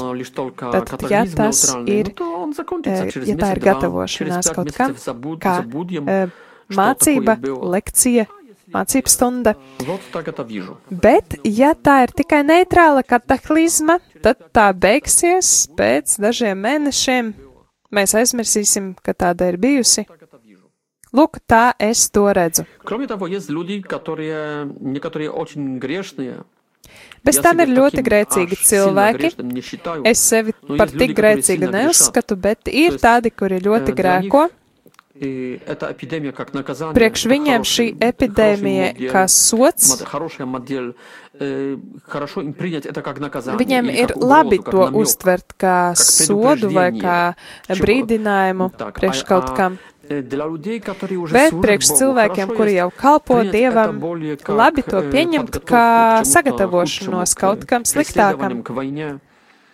Tad, 0.61 0.93
ja 1.09 1.23
tas 1.29 1.61
ir, 1.89 2.11
э, 2.13 3.05
ja 3.25 3.37
tā 3.41 3.51
ir 3.55 3.61
gatavošanās 3.63 4.51
kaut 4.55 4.71
kam, 4.75 4.95
kā 5.41 5.55
э, 5.65 6.27
mācība, 6.75 7.37
lekcija, 7.75 8.27
mācību 8.75 9.11
stunda. 9.11 9.55
Bet, 11.07 11.37
ja 11.47 11.71
tā 11.75 12.01
ir 12.05 12.13
tikai 12.19 12.43
neitrāla 12.47 13.05
kataklizma, 13.07 13.99
tad 14.25 14.43
tā 14.55 14.69
beigsies 14.75 15.55
pēc 15.79 16.19
dažiem 16.21 16.61
mēnešiem. 16.67 17.33
Mēs 17.95 18.15
aizmirsīsim, 18.19 18.93
ka 19.01 19.15
tāda 19.15 19.47
ir 19.51 19.59
bijusi. 19.61 20.05
Lūk, 21.15 21.39
tā 21.47 21.69
es 21.79 22.09
to 22.11 22.25
redzu. 22.35 22.65
Bez 27.25 27.39
tam 27.41 27.61
ir 27.63 27.71
ļoti 27.71 28.03
grēcīgi 28.05 28.57
cilvēki. 28.67 29.31
Es 30.05 30.21
sevi 30.21 30.53
par 30.75 30.91
tik 30.91 31.15
grēcīgu 31.17 31.71
neuzskatu, 31.73 32.37
bet 32.37 32.69
ir 32.69 32.99
tādi, 33.01 33.31
kuri 33.31 33.61
ļoti 33.63 33.95
grēko. 33.97 34.45
Priekš 35.15 37.21
viņiem 37.31 37.63
šī 37.63 37.85
epidēmija 38.03 38.87
kā 39.13 39.21
sots, 39.31 39.93
viņiem 43.61 43.91
ir 43.95 44.11
labi 44.19 44.59
to 44.59 44.83
uztvert 44.99 45.55
kā 45.55 45.95
sodu 45.95 46.67
vai 46.75 46.91
kā 46.99 47.31
brīdinājumu 47.71 48.67
priekš 48.75 49.23
kaut 49.31 49.55
kam. 49.55 49.79
Bet 51.31 51.55
priekš 51.63 51.95
cilvēkiem, 51.95 52.51
kuri 52.59 52.75
jau 52.75 52.91
kalpo 52.99 53.39
Dievam, 53.47 53.95
labi 54.51 54.83
to 54.83 54.99
pieņemt 55.15 55.63
kā 55.63 55.87
sagatavošanos 56.27 57.39
kaut 57.39 57.63
kam 57.71 57.87
sliktākam, 57.87 58.59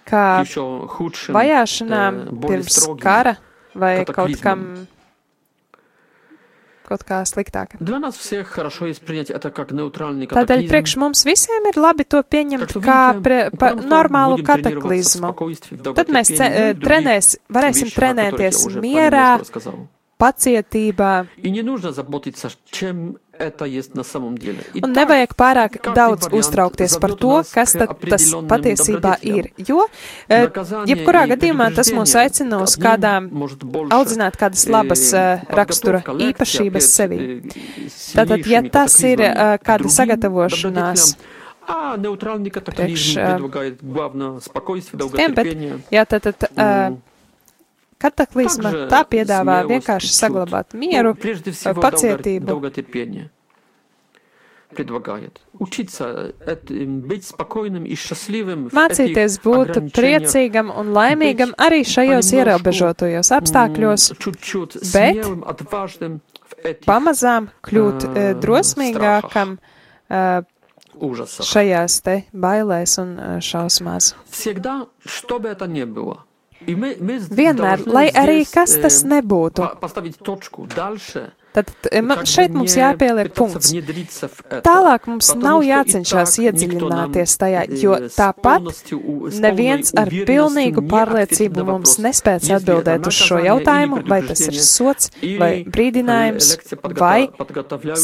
kā 0.06 0.46
vajāšanām 1.34 2.26
pirms 2.46 2.84
kara 3.02 3.40
vai 3.74 3.96
kaut 4.06 4.38
kam 4.46 4.86
kaut 6.92 7.06
kā 7.08 7.22
sliktāka. 7.30 7.80
Tādēļ 10.36 10.68
priekš 10.72 10.98
mums 11.02 11.24
visiem 11.28 11.72
ir 11.72 11.80
labi 11.80 12.06
to 12.08 12.22
pieņemt 12.24 12.76
kā 12.84 13.00
pre, 13.24 13.40
pa, 13.56 13.74
normālu 13.80 14.42
kataklizmu. 14.46 15.34
Tad 15.96 16.14
mēs 16.14 16.36
э, 16.36 16.38
ce, 16.38 16.52
trenēs, 16.84 17.34
varēsim 17.52 17.92
trenēties 17.96 18.68
mierā, 18.84 19.32
pacietībā. 20.22 21.14
И 23.41 23.43
не 23.43 23.47
нужно 23.47 23.47
заботиться, 23.47 23.47
чем 23.47 23.47
это 23.47 23.65
есть 23.65 23.95
на 23.95 24.03
самом 24.05 24.39
деле. 24.39 24.59
И 24.75 24.81
un 24.81 24.95
так, 24.95 24.97
nevajag 24.97 25.33
pārāk 25.37 25.73
Kāds 25.77 25.95
daudz 25.95 26.23
variants 26.27 26.49
uztraukties 26.49 26.99
par 26.99 27.11
zaved 27.11 27.21
to, 27.21 27.33
нас 27.37 27.51
kas 27.51 27.73
к 27.73 27.79
tad 27.79 27.89
tas 27.89 28.23
определенным 28.23 28.49
patiesībā 28.49 29.13
добродетелям. 29.17 29.37
ir. 29.37 29.53
Jo, 29.57 29.87
eh, 30.29 30.43
Наказание 30.47 30.97
jebkurā 30.97 31.23
и 31.27 31.31
gadījumā 31.33 31.75
tas 31.75 31.89
mūs 31.93 32.13
предупреждение 32.13 32.25
aicina 32.25 32.63
uz 32.63 32.73
одним, 32.75 32.87
kādām 32.87 33.31
может, 33.33 33.65
больше, 33.65 33.93
audzināt 33.97 34.37
kādas 34.37 34.69
labas 34.69 35.13
э, 35.13 35.17
eh, 35.17 35.45
rakstura 35.49 36.01
подготовка 36.01 36.13
лекций 36.13 36.33
īpašības 36.33 36.87
опять, 36.87 36.97
sevī. 36.97 37.19
э, 37.19 37.51
Tātad, 38.17 38.39
ja 38.47 38.61
сильнейшими 38.63 38.71
tas 38.71 38.93
ir 39.05 39.19
катаклизмами 39.19 39.53
eh, 39.55 39.59
к 39.59 39.63
kāda 39.67 39.79
другим 39.79 39.97
sagatavošanās 39.97 41.03
добродетелям, 41.05 41.35
А 41.69 41.97
нейтральный 41.97 42.51
катаклизм 42.51 42.87
Priekš, 42.87 43.17
э, 43.17 43.33
предлагает 43.35 43.79
главное 43.83 44.41
спокойствие, 44.41 45.01
tiem, 45.01 45.35
bet, 45.35 45.35
долготерпение. 45.35 45.79
jā, 45.91 46.05
tad, 46.07 46.23
tad 46.23 46.43
eh, 46.57 46.63
М, 46.63 47.03
kataklizma 48.01 48.63
также 48.71 48.89
tā 48.89 49.05
piedāvā 49.09 49.63
смелость 49.63 49.71
vienkārši 49.73 50.07
чуть-чуть. 50.07 50.21
saglabāt 50.21 50.67
Ну, 50.75 50.81
mieru, 50.81 51.15
прежде 51.15 51.51
всего, 51.51 51.81
пациетибу. 51.81 52.47
долго- 52.47 52.71
долготерпение 52.71 53.31
предлагает. 54.75 55.41
Учиться 55.59 56.35
это, 56.45 56.75
быть 56.75 57.25
спокойным 57.25 57.85
и 57.87 57.95
счастливым 57.95 58.69
в 58.69 58.75
mācīties 58.75 59.39
этих 59.39 59.43
būt 59.45 59.71
ограничениях, 59.71 59.93
priecīgam 60.23 60.71
un 60.77 60.93
laimīgam 60.93 61.55
arī 61.57 61.81
šajos 61.87 62.29
понемножку, 62.31 62.37
ierobežotajos 62.37 63.31
м, 63.31 63.39
apstākļos, 63.39 64.19
чуть-чуть 64.19 64.77
bet 64.77 65.23
смелым, 65.23 65.45
отважным 65.47 66.21
в 66.51 66.55
этих 66.67 66.85
pamazām 66.85 67.49
kļūt 67.63 68.05
eh, 68.05 68.35
Ā, 68.35 68.41
drosmīgākam 68.43 69.57
eh, 70.11 70.43
ужасах. 71.01 71.47
šajās 71.47 72.03
te 72.03 72.25
bailēs 72.35 72.99
un 73.01 73.17
eh, 73.19 73.41
šausmās. 73.41 74.15
Всегда, 74.31 74.89
что 75.07 75.39
бы 75.39 75.49
это 75.49 75.67
ни 75.67 75.85
было. 75.85 76.25
Vienmēr, 76.68 77.86
lai 77.90 78.08
arī 78.14 78.42
kas 78.46 78.76
tas 78.82 79.02
nebūtu, 79.08 79.66
tad 81.52 81.68
э, 81.92 82.02
šeit 82.30 82.54
mums 82.56 82.76
jāpieliek 82.78 83.32
punkts. 83.36 83.72
Tālāk 84.64 85.08
mums 85.10 85.32
nav 85.40 85.64
jācenšas 85.68 86.38
iedziļināties 86.46 87.36
tajā, 87.42 87.66
jo 87.82 87.98
tāpat 88.16 88.94
neviens 89.44 89.92
ar 90.00 90.12
pilnīgu 90.12 90.86
pārliecību 90.92 91.68
mums 91.68 91.98
nespēc 92.04 92.52
atbildēt 92.60 93.10
uz 93.10 93.20
šo 93.20 93.42
jautājumu, 93.44 94.04
vai 94.08 94.22
tas 94.30 94.46
ir 94.48 94.60
sots, 94.64 95.12
vai 95.42 95.54
brīdinājums, 95.68 96.56
vai 97.02 97.28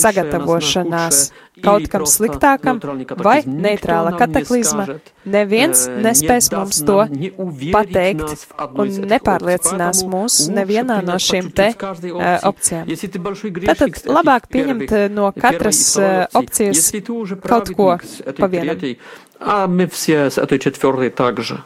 sagatavošanās 0.04 1.28
kaut 1.62 1.83
худшее, 1.83 1.89
kam 1.89 2.03
или 2.03 2.09
sliktākam, 2.09 2.81
просто 2.81 2.99
нейтральный 2.99 3.05
vai 3.23 3.43
катаклизм. 3.43 3.51
Никто 3.51 3.69
neitrāla 3.69 4.11
нам 4.11 4.12
не 4.12 4.19
kataklizma. 4.19 4.83
скажет, 4.85 5.03
Neviens 5.25 5.89
э, 5.89 6.01
nespēs 6.03 6.51
не 6.51 6.57
mums 6.57 6.79
даст 6.79 6.87
to 6.89 6.97
нам, 6.97 7.12
не 7.12 7.31
уверит 7.37 7.75
pateikt 7.75 8.21
нас 8.21 8.39
в 8.49 8.53
одной 8.57 8.89
un 8.89 8.91
из 8.91 8.99
этих 8.99 9.11
nepārliecinās 9.12 9.99
опций. 10.03 10.09
mūs 10.09 10.35
Поэтому 10.39 10.59
nevienā 10.59 10.97
лучше 10.97 11.07
no 11.07 11.12
принять 11.12 11.23
šīm 11.23 11.43
по 11.43 11.57
te 11.57 11.67
чуть-чуть 11.67 11.75
в 11.75 11.79
каждой 11.79 12.11
eh, 12.11 12.41
опции. 12.43 12.43
opcijām. 12.43 12.89
Если 12.89 13.07
ты 13.09 13.19
большой 13.19 13.51
Tātad 13.51 13.55
грешник 13.61 13.97
с 13.97 14.01
этих 14.01 14.11
labāk 14.11 14.43
первых, 14.49 14.89
pieņemt 14.89 14.93
eh, 14.93 15.09
no 15.09 15.33
первой 15.33 15.37
и 15.37 15.41
katras 15.41 15.79
второй 15.93 16.09
eh, 16.09 16.29
опции. 16.33 16.69
opcijas 16.69 16.77
Если 16.77 17.01
ты 17.01 17.12
уже 17.12 17.37
kaut 17.37 17.69
ko 17.71 17.97
праведник 17.97 18.03
с 18.05 18.21
этой 18.21 18.41
pa 18.41 18.49
vienam. 18.49 18.77
третьей, 18.77 18.99
а 19.41 19.67
мы 19.67 19.87
все 19.87 20.31
с 20.31 20.39
этой 20.39 20.59
четвертой 20.59 21.11
также. 21.11 21.62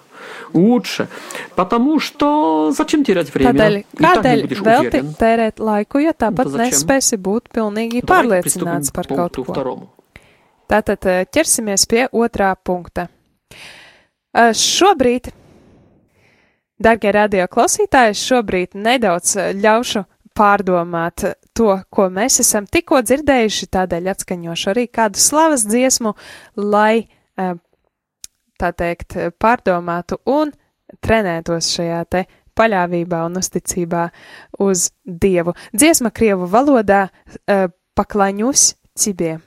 Лучше. 0.54 1.08
Потому 1.56 1.98
что 2.00 2.70
зачем 2.72 3.04
терять 3.04 3.32
время? 3.34 3.52
Tādēļ, 3.52 3.76
И 3.76 3.82
так 3.82 4.00
не 4.00 4.06
kādēļ 4.06 4.40
будешь 4.42 4.60
velti 4.62 4.98
уверен. 5.00 5.14
tērēt 5.18 5.58
laiku, 5.60 5.98
ja 5.98 6.12
tāpat 6.12 6.44
Nu, 6.46 6.50
tad 6.50 6.52
začem? 6.52 6.70
nespēsi 6.72 7.16
būt 7.18 7.48
pilnīgi 7.52 8.02
Давайте 8.02 8.42
приступим 8.42 8.66
pārliecināts 8.68 8.90
к 8.90 8.94
par 8.94 9.06
kaut 9.06 9.16
пункту 9.32 9.44
ko? 9.44 9.52
второму. 9.52 9.88
Tātad 10.68 11.06
eh, 11.06 11.24
ķersimies 11.30 11.86
pie 11.86 12.08
otrā 12.12 12.54
punkta. 12.56 13.08
Eh, 14.34 14.52
Šobrīd, 14.52 15.30
darbie 16.78 17.12
radio 17.12 17.46
klausītāji, 17.46 18.16
šobrīd 18.18 18.74
nedaudz 18.74 19.36
eh, 19.36 19.52
ļaušu 19.56 20.04
pārdomāt 20.36 21.24
eh, 21.24 21.34
to, 21.56 21.70
ko 21.90 22.08
mēs 22.12 22.40
esam 22.44 22.66
tikko 22.66 23.00
dzirdējuši, 23.02 23.68
tādēļ 23.72 24.10
atskaņošu 24.12 24.72
arī 24.74 24.86
kādu 24.92 25.20
slavas 25.22 25.64
dziesmu, 25.68 26.14
lai, 26.56 27.08
eh, 27.38 27.54
tā 28.61 28.71
teikt, 28.77 29.17
pārdomātu 29.41 30.21
un 30.29 30.53
trenētos 31.01 31.71
šajā 31.75 32.01
te 32.11 32.25
paļāvībā 32.57 33.23
un 33.27 33.39
uzticībā 33.41 34.07
uz 34.63 34.89
Dievu. 35.05 35.55
Dziesma 35.73 36.11
Krievu 36.13 36.49
valodā 36.51 37.05
eh, 37.09 37.67
paklaņus 37.97 38.73
cibie. 38.97 39.37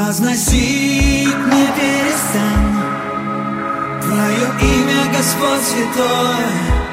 Превозносить 0.00 1.26
не 1.26 1.66
перестану 1.76 2.80
Твое 4.02 4.48
имя, 4.62 5.12
Господь 5.16 5.62
святой. 5.62 6.89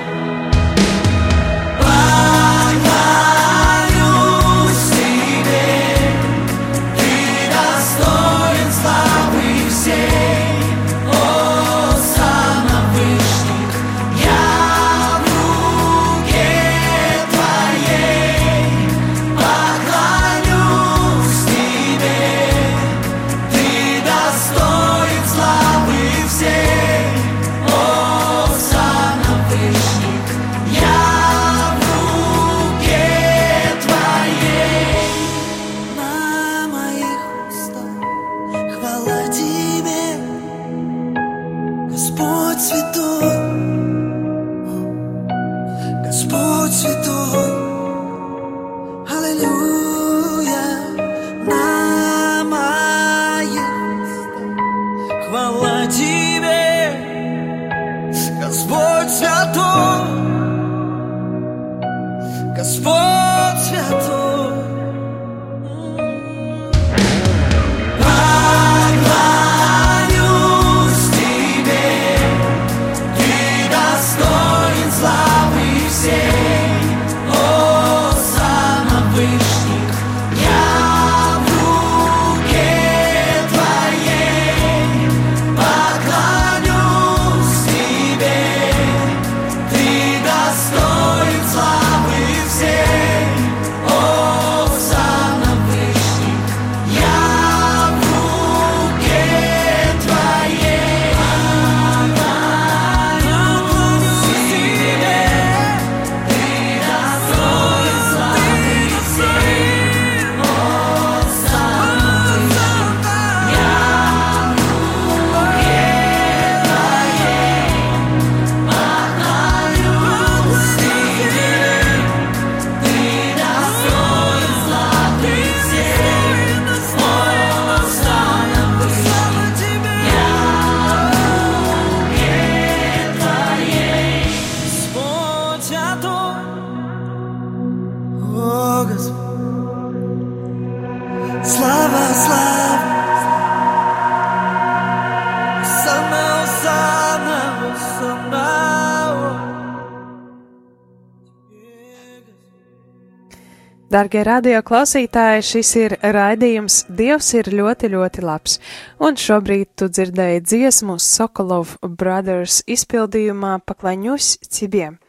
Darbie 153.97 154.19
radio 154.21 154.59
klausītāji, 154.61 155.41
šis 155.41 155.69
ir 155.79 155.93
raidījums 156.13 156.75
Dievs 156.99 157.31
ir 157.33 157.47
ļoti, 157.49 157.87
ļoti 157.95 158.21
labs. 158.21 158.59
Un 159.01 159.17
šobrīd 159.17 159.71
tu 159.79 159.87
dzirdēji 159.89 160.43
dziesmu 160.43 160.99
Sokolov 161.01 161.71
Brothers 161.81 162.59
izpildījumā 162.69 163.55
Paklaņus 163.65 164.27
cibiem. 164.53 164.99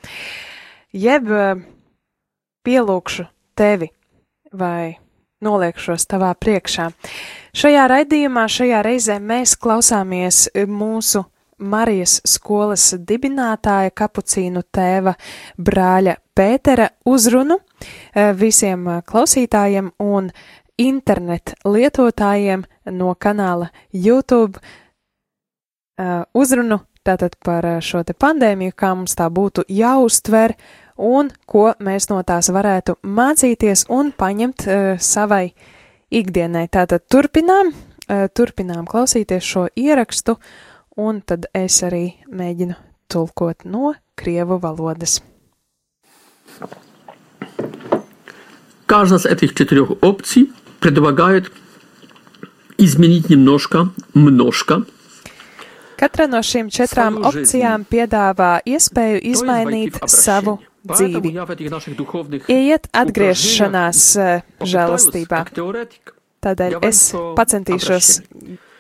Jeb 0.96 1.28
eh, 1.28 1.60
pielūkšu 2.64 3.28
tevi 3.60 3.90
vai 4.56 4.96
noliekšos 5.44 6.08
tavā 6.08 6.32
priekšā. 6.40 6.88
Šajā 7.60 7.86
raidījumā, 7.92 8.48
šajā 8.48 8.80
reizē 8.88 9.20
mēs 9.20 9.58
klausāmies 9.60 10.46
mūsu 10.64 11.26
Marijas 11.60 12.22
skolas 12.24 12.94
dibinātāja 12.96 13.92
kapucīnu 14.00 14.64
tēva 14.72 15.18
brāļa 15.60 16.22
Pētera 16.32 16.94
uzrunu 17.04 17.60
visiem 18.38 18.88
eh, 18.88 19.02
klausītājiem 19.06 19.92
un 20.02 20.30
internet 20.78 21.54
lietotājiem 21.66 22.64
no 22.94 23.14
kanāla 23.14 23.70
YouTube 23.92 24.58
eh, 24.58 26.22
uzrunu 26.34 26.80
tātad 27.08 27.36
par 27.44 27.66
eh, 27.66 27.80
šo 27.84 28.02
te 28.06 28.14
pandēmiju, 28.14 28.74
kā 28.76 28.92
mums 28.94 29.16
tā 29.18 29.28
būtu 29.32 29.64
jāuztver 29.72 30.56
un 30.98 31.30
ko 31.46 31.72
mēs 31.84 32.08
no 32.10 32.20
tās 32.26 32.50
varētu 32.54 32.98
mācīties 33.06 33.86
un 33.94 34.10
paņemt 34.18 34.64
uh, 34.66 34.88
savai 34.98 35.52
ikdienai. 36.10 36.64
Tātad 36.74 37.06
turpinām, 37.06 37.70
uh, 37.70 38.26
turpinām 38.34 38.88
klausīties 38.90 39.46
šo 39.46 39.68
ierakstu, 39.78 40.34
un 40.98 41.22
tad 41.22 41.46
es 41.54 41.78
arī 41.86 42.18
mēģinu 42.26 42.74
tulkot 43.08 43.62
no 43.64 43.94
krievu 44.18 44.58
valodas. 44.62 45.20
Каждая 48.87 49.19
из 49.19 49.25
этих 49.25 49.53
четырех 49.55 49.91
опций 50.01 50.51
предлагает 50.79 51.51
изменить 52.77 53.29
немножко, 53.29 53.89
множко. 54.13 54.83
Katra 55.97 56.27
no 56.27 56.41
šīm 56.43 56.67
četrām 56.73 57.15
Savu 57.15 57.29
opcijām 57.29 57.85
piedāvā 57.87 58.59
iespēju 58.65 59.19
То 59.21 59.23
есть 59.23 59.41
izmainīt 59.41 59.93
войти 59.93 60.05
в 60.05 60.09
savu 60.09 60.53
обращение. 60.59 60.67
Поэтому 60.83 61.21
dzīvi. 61.23 61.31
я 61.33 61.45
в 61.45 61.51
этих 61.51 61.71
наших 61.71 61.95
духовных 61.95 62.49
Iet 62.49 62.89
упражнениях 62.89 62.91
atgriešanās 62.91 63.99
eh, 64.17 64.43
попытаюсь, 64.57 64.73
žēlastībā. 64.73 65.37
как 65.45 65.49
теоретик, 65.53 66.15
Tādēļ 66.43 66.71
Я 66.71 66.79
вам 66.79 66.89
es 66.89 67.11
to 67.13 67.35
pacentīšos 67.35 68.07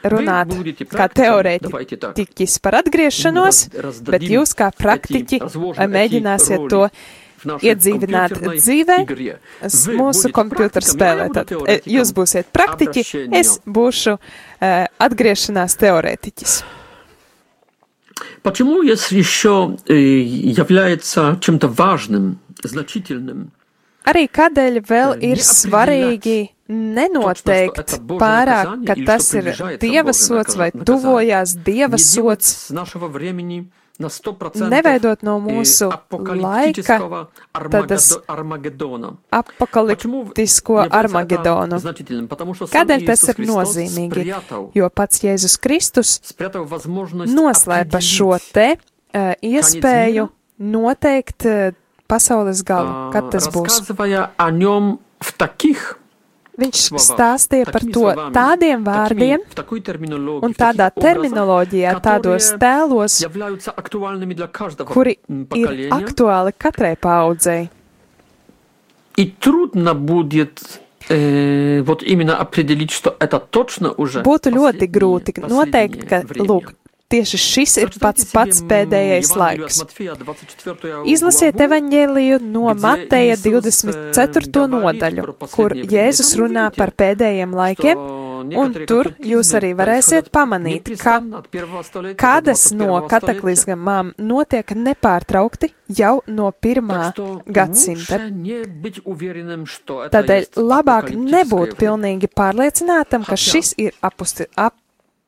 runāt 0.03 0.47
Вы 0.51 0.55
будете 0.57 0.83
kā 0.83 1.07
практиком, 1.07 1.69
давайте 1.71 1.95
так. 1.95 2.11
teorētiķis 2.17 2.59
par 2.59 2.73
atgriešanos, 2.83 3.55
Раз- 3.71 3.83
раздадим 3.83 4.11
bet 4.11 4.21
jūs 4.27 4.51
kā 4.51 4.67
praktiķi 4.75 5.37
эти, 5.37 5.39
разложим 5.39 5.79
эти 5.83 5.91
mēģināsiet 5.95 6.57
роли 6.59 6.69
to 6.69 6.77
в 6.79 6.81
нашей 6.83 7.26
iedzīvināt 7.43 8.29
компьютерной 8.29 8.57
dzīvē 8.57 8.97
игре. 9.03 9.39
s- 9.61 9.85
Вы 9.87 9.93
mūsu 9.97 10.31
будете 10.31 10.33
kompjūtera 10.39 10.81
практиком, 10.81 10.99
я 10.99 11.05
spēlē. 11.05 11.27
буду 11.27 11.39
Tad, 11.39 11.43
e, 11.43 11.55
теоретиком. 11.55 11.93
jūs 11.93 12.13
būsiet 12.13 12.45
praktiķi, 12.53 12.99
Обращение. 13.03 13.39
es 13.39 13.59
būšu 13.65 14.17
uh, 14.17 14.87
atgriešanās 14.99 15.71
teorētiķis. 15.77 16.63
Почему 18.43 18.81
есть 18.81 19.11
еще 19.11 19.77
э, 19.87 19.95
является 19.95 21.37
чем-то 21.41 21.67
важным, 21.69 22.39
значительным? 22.61 23.51
Arī 24.05 24.27
kādēļ 24.27 24.81
vēl 24.83 25.13
Eh, 25.15 25.31
ir 25.31 25.37
neapvilināt 25.37 25.55
svarīgi 25.63 26.49
nenoteikt 26.67 27.75
Точно, 27.75 27.87
что 27.87 27.95
это 27.95 28.19
pārāk, 28.19 28.65
Божье 28.67 28.85
ka 28.87 28.95
наказание 28.95 29.05
tas 29.05 29.33
или 29.33 29.49
ir 29.49 29.53
что 29.53 29.63
приближается 29.63 29.87
Dieva 29.87 30.03
Божье 30.03 30.27
sots 30.27 30.55
vai 30.57 30.71
наказание. 30.73 30.85
tuvojās 30.85 31.55
Dieva 31.63 31.97
Не 33.99 34.09
делать 34.09 34.13
sots, 34.13 34.53
с 34.55 34.59
нашего 34.59 34.69
времени 34.69 34.69
на 34.69 34.69
100% 34.69 34.69
neveidot 34.69 35.21
no 35.21 35.37
э, 35.37 35.41
mūsu 35.53 35.85
laika 35.87 35.93
апокалиптического 35.93 37.29
tādas 37.53 38.17
Армагедо- 38.23 38.23
Армагеддона. 38.27 39.17
apakaliptisko 39.29 40.73
является 40.83 40.99
Armagedonu. 40.99 41.67
это 41.75 41.79
значительным? 41.79 42.27
Потому 42.27 42.53
что 42.55 42.67
сам 42.67 42.81
Kādēļ 42.81 43.05
tas 43.05 43.19
Иисус 43.21 43.29
ir 43.29 43.35
Христос 43.35 43.75
nozīmīgi? 43.75 44.11
спрятал, 44.11 44.71
Jo 44.73 44.89
pats 44.89 45.21
Jēzus 45.23 45.57
Kristus 45.59 46.19
спрятал 46.23 46.65
возможность 46.65 47.33
noslēpa 47.33 47.99
šo 48.01 48.33
определить, 48.33 48.51
te 48.53 48.77
uh, 49.13 49.35
iespēju 49.41 50.29
noteikt 50.59 51.45
uh, 51.45 51.73
pasaules 52.07 52.63
galu, 52.63 52.89
а, 52.89 53.11
kad 53.13 53.29
tas 53.31 53.47
būs. 53.47 53.63
рассказывая 53.69 54.31
о 54.37 54.51
нем 54.51 54.99
в 55.19 55.31
таких 55.33 55.96
Viņš 56.57 56.75
словах, 56.75 57.17
stāstīja 57.17 57.65
par 57.65 57.73
такими 57.81 57.93
to 57.93 57.99
словами, 57.99 58.33
tādiem 58.33 58.83
такими- 58.83 58.85
vārdiem 58.85 59.39
в 59.49 59.55
такой 59.55 59.79
терминологии, 59.81 60.45
un 60.45 60.53
в 60.53 60.57
таких 60.57 60.65
tādā 60.77 60.91
образах, 60.91 61.03
terminoloģijā, 61.03 61.91
tādos 62.01 62.45
которые 62.51 62.59
tēlos, 62.59 63.21
являются 63.23 63.71
актуальными 63.71 64.33
для 64.35 64.47
каждого 64.47 64.87
kuri 64.93 65.17
м, 65.27 65.43
ir 65.43 65.45
поколения. 65.47 65.89
aktuāli 65.89 66.51
katrai 66.55 66.95
paudzei. 66.95 67.69
И 69.15 69.25
трудно 69.39 69.93
будет 69.95 70.79
э, 71.09 71.81
вот 71.85 72.01
именно 72.03 72.37
определить, 72.37 72.91
что 72.91 73.15
это 73.19 73.39
точно 73.39 73.91
уже 73.91 74.21
Būtu 74.21 74.49
ļoti 74.53 74.87
последнее- 74.87 74.89
grūti 74.89 75.33
noteikt, 75.49 76.07
ka, 76.07 76.21
последнее 76.21 76.27
время. 76.27 76.47
lūk, 76.47 76.73
Tieši 77.08 77.38
šis 77.40 77.74
ir 77.80 77.90
pats 77.96 78.26
pats 78.28 78.58
pēdējais 78.68 79.30
laiks. 79.40 79.78
Izlasiet 81.08 81.56
evaņģēliju 81.64 82.36
no 82.44 82.74
Mateja 82.76 83.38
24. 83.40 84.66
nodaļu, 84.68 85.24
kur 85.54 85.72
Jēzus 85.72 86.34
runā 86.36 86.66
par 86.76 86.92
pēdējiem 86.92 87.54
laikiem, 87.56 88.02
un 88.60 88.76
tur 88.90 89.08
jūs 89.24 89.54
arī 89.56 89.70
varēsiet 89.78 90.28
pamanīt, 90.36 90.90
ka 91.00 91.14
kādas 92.20 92.66
no 92.76 92.98
kataklizmām 93.08 94.10
notiek 94.20 94.74
nepārtraukti 94.76 95.70
jau 95.96 96.18
no 96.28 96.50
pirmā 96.52 97.06
gadsimta. 97.48 98.18
Tādēļ 100.12 100.50
labāk 100.60 101.08
nebūt 101.16 101.72
pilnīgi 101.80 102.28
pārliecinātam, 102.36 103.24
ka 103.24 103.40
šis 103.40 103.72
ir 103.80 103.96
apusti. 104.04 104.44
Ap 104.60 104.76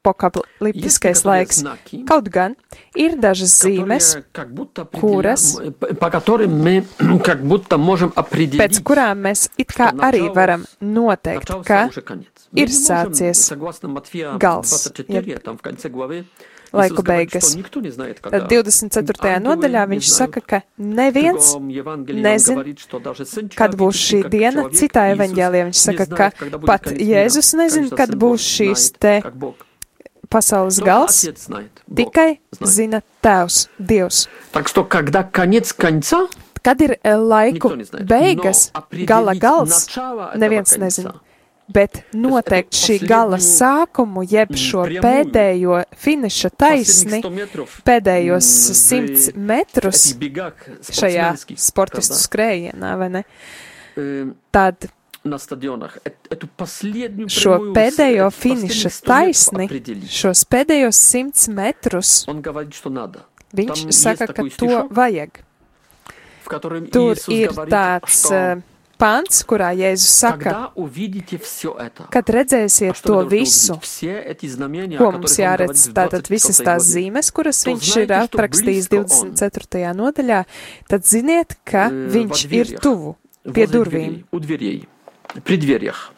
pokapliptiskais 0.03 1.25
laiks. 1.29 1.63
Kaut 2.09 2.31
gan 2.33 2.57
ir 2.99 3.17
dažas 3.21 3.55
zīmes, 3.63 4.13
kuras, 4.97 5.47
pēc 8.63 8.81
kurām 8.87 9.27
mēs 9.27 9.49
it 9.61 9.75
kā 9.77 9.91
arī 10.11 10.27
varam 10.35 10.65
noteikt, 10.81 11.53
ka 11.67 11.87
ir 12.57 12.73
sācies 12.75 13.51
gals. 14.41 14.89
Laiku 16.71 17.03
beigas. 17.03 17.49
Tad 18.23 18.45
24. 18.47 19.33
nodaļā 19.43 19.81
viņš 19.91 20.11
saka, 20.13 20.43
ka 20.53 20.61
neviens 20.79 21.49
nezina, 22.15 22.63
kad 23.59 23.75
būs 23.81 24.03
šī 24.05 24.21
diena. 24.31 24.69
Citā 24.71 25.09
evaņģēlē 25.17 25.65
viņš 25.71 25.81
saka, 25.89 26.07
ka 26.07 26.31
pat 26.63 26.87
Jēzus 26.95 27.57
nezina, 27.59 27.91
kad 27.99 28.15
būs 28.15 28.47
šīs 28.55 28.87
te 29.03 29.17
pasaules 30.30 30.80
gals, 30.80 31.26
tikai 31.96 32.40
zina 32.64 33.02
Tēvs, 33.22 33.70
Dievs. 33.80 34.28
Так 34.52 34.68
что, 34.68 34.84
когда 34.84 35.24
конец 35.24 35.74
конца, 35.74 36.28
Kad 36.66 36.82
ir 36.82 36.98
eh, 37.04 37.16
laiku 37.16 37.70
никто 37.70 37.76
не 37.76 37.84
знает. 37.84 38.08
beigas, 38.08 38.72
Но 38.74 38.80
определить 38.80 39.10
gala 39.10 39.34
gals, 39.36 39.70
начало 39.88 40.22
этого 40.34 40.38
neviens 40.40 40.70
конца, 40.70 40.80
nezina. 40.80 41.14
Bet 41.68 42.04
noteikt 42.14 42.74
šī 42.78 43.08
gala 43.08 43.38
sākumu, 43.38 44.22
jeb 44.30 44.52
šo 44.54 44.84
pēdējo 45.02 45.84
finiša 45.98 46.50
taisni, 46.58 47.22
последних 47.22 47.26
100 47.26 47.32
метров, 47.34 47.70
pēdējos 47.86 48.50
м, 48.70 48.76
simts 48.76 49.30
в 49.34 49.38
metrus 49.38 50.02
этих 50.12 50.18
бегах 50.20 50.54
šajā 50.82 51.32
спортсменских, 51.38 51.58
sportistu 51.60 52.14
правда, 52.14 52.26
skrējienā, 52.26 52.98
vai 52.98 53.10
ne? 53.10 53.24
э, 53.98 54.26
Tad 54.52 54.90
Šo 57.29 57.57
pēdējo 57.77 58.31
finiša 58.33 58.91
taisni, 59.05 59.67
šos 60.09 60.47
pēdējos 60.49 60.97
simts 60.97 61.49
metrus, 61.53 62.13
viņš 63.53 63.83
saka, 63.93 64.31
ka 64.33 64.47
to 64.57 64.87
vajag. 64.89 65.43
Tur 66.91 67.21
ir 67.29 67.53
tāds 67.69 68.23
pants, 69.01 69.43
э, 69.43 69.47
kurā 69.51 69.69
Jēzus 69.77 70.15
saka, 70.23 70.55
kad 72.11 72.33
redzēsiet 72.33 73.03
to 73.05 73.21
visu, 73.29 73.77
ko 74.97 75.11
mums 75.15 75.37
jāredz, 75.37 75.85
tātad 75.97 76.31
visas 76.33 76.63
tās 76.65 76.89
zīmes, 76.95 77.29
kuras 77.31 77.61
viņš 77.69 77.91
ir 78.03 78.15
aprakstījis 78.23 78.89
24. 78.89 79.93
nodaļā, 80.01 80.41
tad 80.89 81.05
ziniet, 81.05 81.59
ka 81.65 81.91
viņš 81.93 82.47
ir 82.51 82.73
tuvu 82.81 83.15
pie 83.53 83.69
durvīm 83.69 84.25
дверей, 85.34 85.36
у 85.36 85.40
дверей, 85.40 85.44
при 85.44 85.58
дверях. 85.58 86.12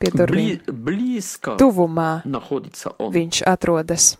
pie 0.00 0.10
durvīm. 0.12 0.60
Бли- 0.64 0.72
близко 0.72 1.56
Tuvumā 1.58 2.20
находится 2.24 2.90
он. 2.98 3.12
viņš 3.12 3.42
atrodas. 3.46 4.16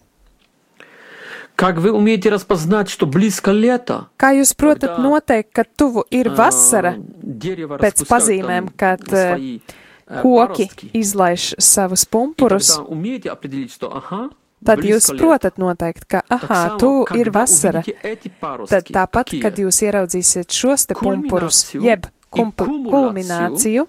Как 1.56 1.76
вы 1.76 1.92
умеете 1.92 2.30
распознать, 2.30 2.88
что 2.88 3.06
близко 3.06 3.50
лето? 3.50 4.08
Kā 4.18 4.32
jūs 4.32 4.54
protat 4.56 4.96
Когда, 4.96 5.02
noteikt, 5.02 5.52
ka 5.52 5.64
tuvu 5.64 6.04
ir 6.10 6.28
А, 6.28 6.34
vasara, 6.34 6.94
дерево 7.22 7.76
pēc 7.76 8.00
распускает 8.00 8.08
pazīmēm, 8.08 8.64
там 8.66 8.74
kad 8.76 9.00
э, 9.12 9.34
свои, 9.36 9.60
э, 10.08 10.22
koki 10.22 10.66
паростки. 10.68 10.90
izlaiž 10.94 11.54
savus 11.58 12.04
И 12.04 12.08
pumpurus, 12.10 12.68
когда 12.76 12.82
умеете 12.88 13.28
определить, 13.30 13.72
что 13.72 13.94
ага, 13.94 14.30
tad 14.64 14.78
jūs 14.80 15.04
близко 15.08 15.12
лето. 15.12 15.24
protat 15.24 15.58
noteikt, 15.58 16.04
ka, 16.08 16.22
Так 16.28 16.44
aha, 16.44 16.68
само, 16.68 16.78
tu 16.78 17.04
ir 17.14 17.24
когда 17.24 17.40
vasara. 17.40 17.82
увидите 17.84 17.98
эти 18.02 18.28
паростки, 18.40 18.74
Tad 18.74 18.84
tāpat, 18.88 19.24
какие? 19.24 19.40
kad 19.42 19.56
jūs 19.58 19.82
ieraudzīsiet 19.84 20.48
šos 20.48 20.86
te 20.86 20.94
pumpurus, 20.94 21.64
Kulmināciju 21.72 21.82
jeb 21.84 22.06
i 22.06 22.10
kumpu, 22.30 22.64
kumulāciju 22.64 22.90
kulmināciju, 22.90 23.82
всех 23.84 23.86
знамений, 23.86 23.88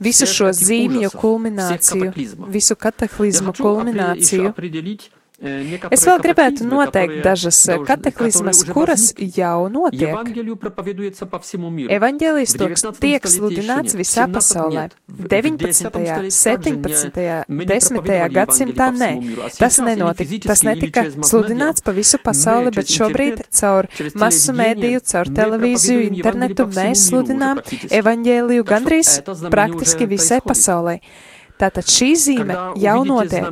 visu 0.00 0.26
šo 0.26 0.50
zīmju 0.52 1.10
kulmināciju, 1.14 2.12
visu 2.48 2.76
kataklizmu 2.76 3.52
kulmināciju. 3.58 4.52
Es 5.40 6.02
vēl 6.04 6.18
gribētu 6.20 6.66
noteikt 6.68 7.22
dažas 7.24 7.58
э, 7.72 7.78
kateklizmas, 7.88 8.58
kuras 8.68 9.06
jau 9.16 9.70
notiek. 9.72 10.12
Evangelijas 11.96 12.52
tiek 13.00 13.28
sludināts 13.34 13.96
visā 13.96 14.26
pasaulē. 14.28 14.90
19., 15.08 16.28
17., 16.28 17.16
10. 17.48 18.12
gadsimtā 18.36 18.90
nē. 18.98 19.10
Tas 19.56 19.80
nenotika. 19.80 20.42
Tas 20.50 20.64
netika 20.68 21.06
sludināts 21.08 21.88
pa 21.88 21.96
visu 21.96 22.20
pasauli, 22.20 22.74
bet 22.76 22.92
šobrīd 22.92 23.40
caur 23.48 23.88
masu 24.20 24.56
mēdīju, 24.60 25.02
caur 25.08 25.32
televīziju, 25.40 26.04
internetu 26.10 26.68
mēs 26.68 27.08
sludinām 27.08 27.64
evangeliju 27.88 28.68
gandrīz 28.68 29.16
praktiski 29.48 30.10
visai 30.10 30.44
pasaulē. 30.44 31.00
Tātad 31.60 31.88
šī 31.88 32.14
zīme 32.28 32.62
jau 32.80 33.00
notiek 33.08 33.48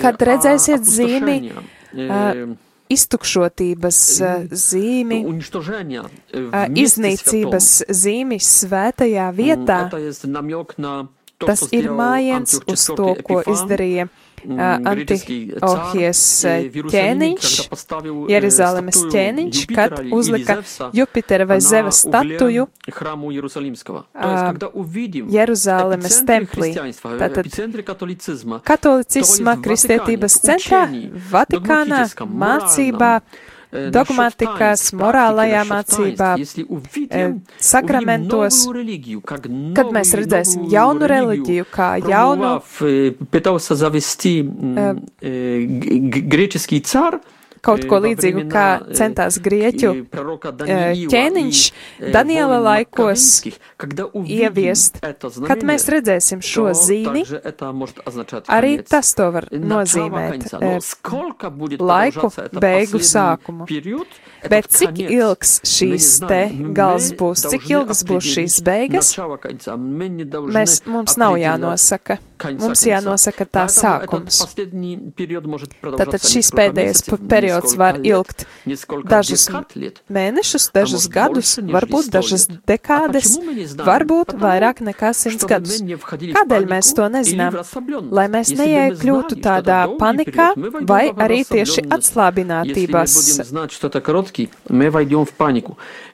kad 0.00 0.22
redzēsiet 0.28 0.86
zīmi, 0.86 1.36
iztukšotības 2.88 3.98
zīmi, 4.52 5.18
iznīcības 6.84 7.68
zīmi 8.02 8.38
svētajā 8.42 9.28
vietā, 9.36 9.80
tas 11.44 11.66
ir 11.72 11.90
mājiens 11.92 12.58
uz 12.64 12.88
to, 12.88 13.12
ko 13.24 13.42
izdarīja. 13.44 14.08
Ah, 14.58 14.78
Antiohijas 14.90 16.20
eh, 16.46 16.68
ķēniņš, 16.70 17.54
Jeruzalemes 18.30 19.00
ķēniņš, 19.12 19.62
kad 19.74 19.96
uzlika 20.14 20.58
Jupitera 20.94 21.46
vai 21.48 21.58
Zeva 21.64 21.92
statuju 21.94 22.68
ah, 24.14 24.54
Jeruzalemes 25.34 26.22
templī. 26.28 26.72
Tātad 27.18 27.52
katolicisma 28.70 29.58
kristietības 29.64 30.40
centrā, 30.46 30.86
Vatikānā, 31.32 32.06
mācībā 32.46 33.12
э, 33.71 33.89
dogmatikās, 33.89 34.79
насчет 34.83 34.91
таинств, 34.91 34.93
morālajā 34.93 35.63
практики, 35.67 35.69
насчет 35.69 36.17
mācībā, 36.17 36.17
таинств, 36.35 36.57
если 36.57 36.63
увидим, 36.63 37.07
eh, 37.09 37.25
увидим 37.29 37.41
sakramentos, 37.59 38.53
новую 38.65 38.73
религию, 38.83 39.21
как 39.21 39.41
kad 39.41 39.87
mēs 39.91 40.13
новую- 40.13 40.19
redzēsim 40.21 40.57
новую 40.61 40.71
jaunu 40.71 41.07
reliģiju, 41.07 41.45
религию, 41.45 41.65
kā 41.71 41.97
jaunu, 41.99 42.61
пробовав, 42.61 42.81
э, 42.81 43.11
пытался 43.31 43.75
завести 43.75 44.39
м, 44.41 45.05
э, 45.21 45.65
г- 45.65 46.09
г- 46.09 46.21
греческий 46.21 46.79
царь, 46.81 47.19
kaut 47.68 47.84
ko 47.90 48.00
līdzīgu, 48.04 48.44
kā 48.52 48.66
centās 48.96 49.38
Grieķu 49.44 49.92
eh, 50.66 51.04
ķēniņš 51.12 51.62
Daniela 52.14 52.58
laikos 52.64 53.26
ieviest. 54.24 55.00
Kad 55.48 55.64
mēs 55.68 55.88
redzēsim 55.92 56.42
šo 56.44 56.70
zīmi, 56.78 57.24
arī 58.48 58.78
tas 58.88 59.12
to 59.18 59.28
var 59.34 59.48
nozīmēt 59.52 60.48
э, 60.58 60.78
laiku 61.78 62.32
beigu 62.56 63.02
sākumu. 63.04 63.68
Bet 64.48 64.68
cik 64.70 65.00
ilgs 65.02 65.58
šīs 65.66 66.12
te 66.28 66.42
gals 66.76 67.10
būs, 67.18 67.42
cik 67.50 67.68
ilgas 67.72 68.04
būs 68.06 68.32
šīs 68.36 68.60
beigas, 68.64 69.10
mēs, 69.18 70.80
mums 70.86 71.18
nav 71.18 71.38
jānosaka. 71.40 72.20
Mums 72.38 72.84
jānosaka 72.86 73.48
tā 73.50 73.64
sākums. 73.72 74.44
Tātad 75.98 76.22
šis 76.22 76.52
pēdējais 76.54 77.02
periods 77.26 77.57
periods 77.58 77.76
var 77.76 77.98
ilgt. 78.02 78.46
Dažus 79.08 79.48
mēnešus, 80.08 80.70
dažus 80.74 81.08
gadus, 81.08 81.58
varbūt 81.58 82.10
dažas 82.12 82.48
dekādes, 82.68 83.38
varbūt 83.76 84.34
vairāk 84.38 84.82
nekā 84.84 85.12
simts 85.14 85.44
gadus. 85.48 85.80
Kādēļ 85.80 86.68
mēs 86.68 86.92
to 86.94 87.08
nezinām? 87.08 87.58
Lai 88.10 88.28
mēs 88.28 88.52
neiekļūtu 88.58 89.40
tādā 89.42 89.86
panikā 89.98 90.52
vai 90.86 91.08
arī 91.12 91.44
tieši 91.48 91.86
atslābinātībās 91.88 93.18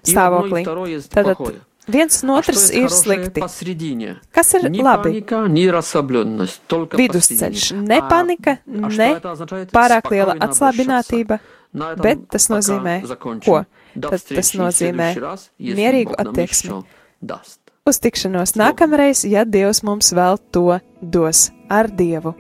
stāvoklī. 0.05 0.65
Tātad 1.11 1.74
viens 1.88 2.24
un 2.24 2.30
А 2.38 2.44
что 2.44 2.52
otrs 2.52 2.56
есть 2.56 2.74
ir 2.74 2.88
хорошее 2.88 3.04
slikti. 3.26 3.40
посредине? 3.42 4.18
Kas 4.34 4.54
ir 4.54 4.70
Ни 4.70 4.82
labi? 4.82 5.04
паника, 5.04 5.48
ни 5.48 5.66
расслабленность, 5.68 6.62
только 6.68 6.98
Vidusceļš. 6.98 7.50
посредине. 7.50 7.88
Ne 7.88 8.00
А- 8.00 8.10
panika, 8.10 8.58
а 8.84 8.90
что 8.90 9.02
ne 9.02 9.18
это 9.18 9.32
означает? 9.32 9.72
pārāk 9.72 10.04
liela 10.12 10.36
Спокойно 10.36 10.46
atslābinātība, 10.46 11.40
На 11.74 11.94
этом 11.94 12.02
bet 12.02 12.28
tas 12.30 12.48
пока 12.48 12.60
nozīmē 12.60 13.06
закончим. 13.06 13.54
ko? 13.54 13.66
До 13.96 14.10
Tad 14.10 14.18
встречи 14.18 14.40
tas 14.40 14.52
в 14.56 14.60
nozīmē 14.60 15.14
следующий 15.14 15.20
раз, 15.20 15.50
если 15.58 15.82
mierīgu 15.82 16.10
Бог 16.10 16.18
нам 16.24 16.34
attieksmi. 16.34 16.70
еще 16.70 16.84
даст. 17.22 17.60
Uz 17.88 18.00
tikšanos 18.00 18.54
nākamreiz, 18.56 19.26
ja 19.28 19.44
Dievs 19.46 19.82
mums 19.84 20.14
vēl 20.14 20.38
to 20.52 20.80
dos 21.02 21.50
ar 21.70 21.88
Dievu. 21.90 22.36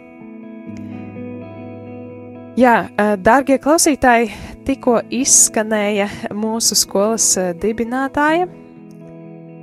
Jā, 2.57 2.89
eh, 2.97 3.15
dārgie 3.17 3.57
klausītāji, 3.57 4.31
tikko 4.65 5.01
izskanēja 5.09 6.09
mūsu 6.35 6.75
skolas 6.75 7.37
eh, 7.37 7.53
dibinātāja, 7.53 8.47
eh, 8.47 8.49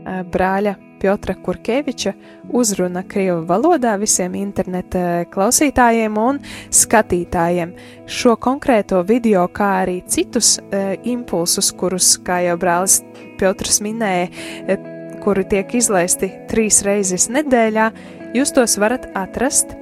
brāļa 0.05 0.77
Piotra 1.01 1.33
Kurkeviča 1.33 2.13
uzruna 2.53 3.01
Krievu 3.07 3.41
valodā 3.49 3.95
visiem 3.97 4.35
interneta 4.37 5.25
klausītājiem 5.33 6.17
un 6.21 6.39
skatītājiem. 6.69 7.73
Šo 8.05 8.35
konkrēto 8.37 9.01
video, 9.07 9.47
kā 9.49 9.71
arī 9.81 10.01
citus 10.05 10.59
uh, 10.61 10.93
impulsus, 11.01 11.71
kurus, 11.73 12.13
kā 12.21 12.43
jau 12.45 12.57
brālis 12.61 12.99
Piotrs 13.41 13.81
minēja, 13.81 14.29
uh, 14.29 14.89
kuri 15.25 15.45
tiek 15.49 15.73
izlaisti 15.77 16.29
trīs 16.51 16.83
reizes 16.85 17.29
nedēļā, 17.33 17.89
jūs 18.37 18.53
tos 18.53 18.77
varat 18.81 19.09
atrast 19.17 19.73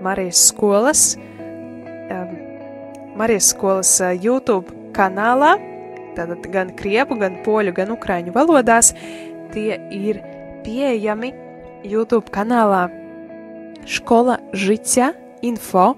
Marijas 0.00 0.46
skolas, 0.48 1.10
um, 2.08 2.36
Marijas 3.20 3.52
skolas 3.52 3.98
YouTube 4.22 4.72
kanālā, 4.96 5.58
tātad 6.16 6.48
gan 6.52 6.72
krievu, 6.76 7.18
gan 7.20 7.36
poļu, 7.44 7.74
gan 7.76 7.92
ukraiņu 7.92 8.32
valodās. 8.32 8.94
Tie 9.50 9.74
ir 9.90 10.20
pieejami 10.62 11.32
YouTube 11.82 12.30
kanālā 12.30 12.88
Škola 13.88 14.38
Žicia 14.52 15.12
Info. 15.42 15.94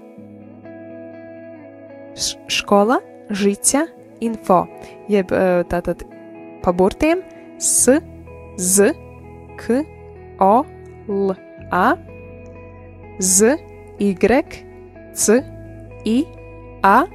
Škola 2.47 3.01
Žicia 3.29 3.87
Info, 4.23 4.63
jeb 5.11 5.33
uh, 5.35 5.65
tātad 5.67 6.05
pa 6.63 6.71
burtiem 6.71 7.19
S, 7.59 7.99
Z, 8.57 8.93
K, 9.59 9.83
O, 10.39 10.63
L, 11.09 11.35
A, 11.71 11.97
Z, 13.19 13.57
Y, 13.99 14.15
C, 15.13 15.43
I, 16.05 16.25
A, 16.83 17.05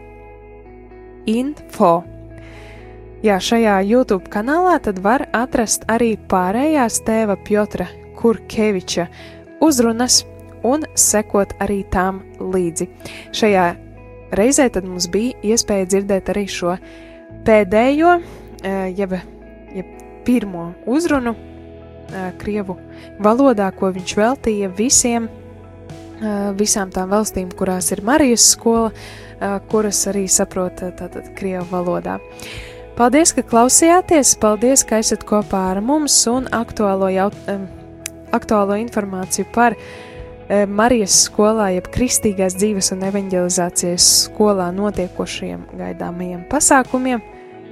info. 1.27 2.05
Jā, 3.19 3.41
šajā 3.43 3.81
YouTube 3.83 4.31
kanālā 4.31 4.77
tad 4.79 5.01
var 5.03 5.25
atrast 5.35 5.83
arī 5.91 6.13
pārējās 6.31 7.01
tēva 7.03 7.35
Piotra 7.43 7.89
Kurkeviča 8.15 9.09
uzrunas 9.59 10.21
un 10.63 10.87
sekot 10.95 11.57
arī 11.59 11.81
tām 11.91 12.21
līdzi. 12.39 12.87
Šajā 13.35 13.65
reizē 14.39 14.69
tad 14.71 14.87
mums 14.87 15.09
bija 15.11 15.35
iespēja 15.51 15.89
dzirdēt 15.91 16.31
arī 16.31 16.47
šo 16.47 16.77
pēdējo, 17.43 18.15
eh, 18.63 18.79
jeb, 18.95 19.19
jeb 19.75 19.91
pirmo 20.23 20.69
uzrunu 20.87 21.35
eh, 21.35 22.31
Krievu 22.39 22.79
valodā, 23.19 23.73
ko 23.75 23.91
viņš 23.99 24.17
veltīja 24.23 24.71
visiem, 24.79 25.27
eh, 25.27 26.41
visām 26.55 26.95
tām 26.95 27.11
valstīm, 27.11 27.51
kurās 27.51 27.91
ir 27.91 28.07
Marijas 28.07 28.47
skola, 28.55 28.95
kuras 29.71 30.07
arī 30.11 30.29
saprot 30.31 30.87
tātad 30.99 31.35
Krievu 31.35 31.67
valodā. 31.71 32.21
Paldies, 32.99 33.31
ka 33.31 33.45
klausījāties, 33.47 34.33
paldies, 34.43 34.83
ka 34.83 34.99
esat 34.99 35.23
kopā 35.23 35.61
ar 35.71 35.79
mums 35.79 36.17
un 36.27 36.49
aktuālo, 36.51 37.07
jaut, 37.15 37.37
aktuālo 38.35 38.75
informāciju 38.83 39.47
par 39.55 39.77
Marijas 40.67 41.21
skolā, 41.29 41.69
jeb 41.77 41.87
Kristīgās 41.95 42.57
dzīves 42.59 42.91
un 42.97 43.07
evanģelizācijas 43.07 44.09
skolā 44.25 44.73
notiekošajiem 44.75 45.63
gaidāmajiem 45.79 46.43
pasākumiem. 46.51 47.23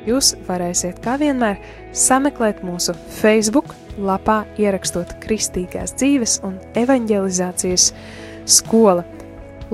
Jūs 0.06 0.36
varēsiet, 0.46 1.02
kā 1.02 1.18
vienmēr, 1.18 1.58
sameklēt 1.90 2.62
mūsu 2.62 2.94
Facebook 3.18 3.74
lapā, 3.98 4.44
ierakstot 4.62 5.18
Kristīgās 5.26 5.98
dzīves 5.98 6.38
un 6.46 6.60
evanģelizācijas 6.78 7.90
skola. 8.46 9.02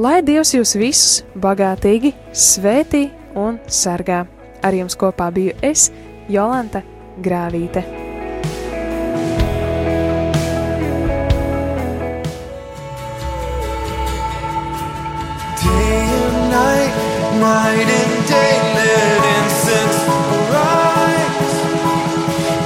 Lai 0.01 0.23
Dievs 0.25 0.57
jūs 0.57 0.79
visus 0.81 1.27
bagātīgi 1.37 2.17
svētī 2.33 3.11
un 3.37 3.61
sargā! 3.69 4.25
Ar 4.63 4.77
jums 4.79 4.95
kopā 4.95 5.27
biju 5.35 5.57
es, 5.67 5.89
Jolanta 6.31 6.85
Grāvīte. 7.19 7.83
Day 15.63 15.99
and 15.99 16.39
night, 16.53 16.95
night 17.43 17.91
and 17.91 18.15
day, 18.31 18.55
let 18.77 19.27
incense 19.33 19.99
arise. 20.39 21.59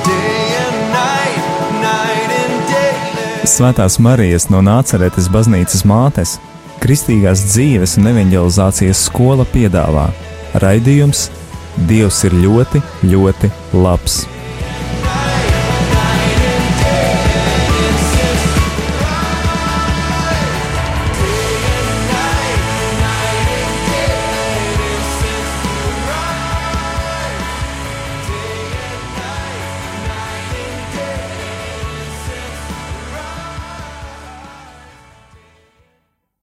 Day 0.04 0.44
and 0.66 0.78
night, 0.92 1.48
night 1.80 2.37
and 2.42 2.61
day, 2.68 2.92
let 3.16 3.48
Svētās 3.48 3.96
Marijas 3.96 4.50
no 4.52 4.61
Nāceretes 4.61 5.32
baznīcas 5.32 5.88
mātes, 5.88 6.37
Kristīgās 6.85 7.48
dzīves 7.54 7.96
un 7.96 8.12
evanģelizācijas 8.12 9.09
skola 9.09 9.48
piedāvā 9.48 10.11
raidījums 10.61 11.30
Dievs 11.76 12.22
ir 12.24 12.36
ļoti, 12.40 12.80
ļoti 13.04 13.52
labs. 13.76 14.24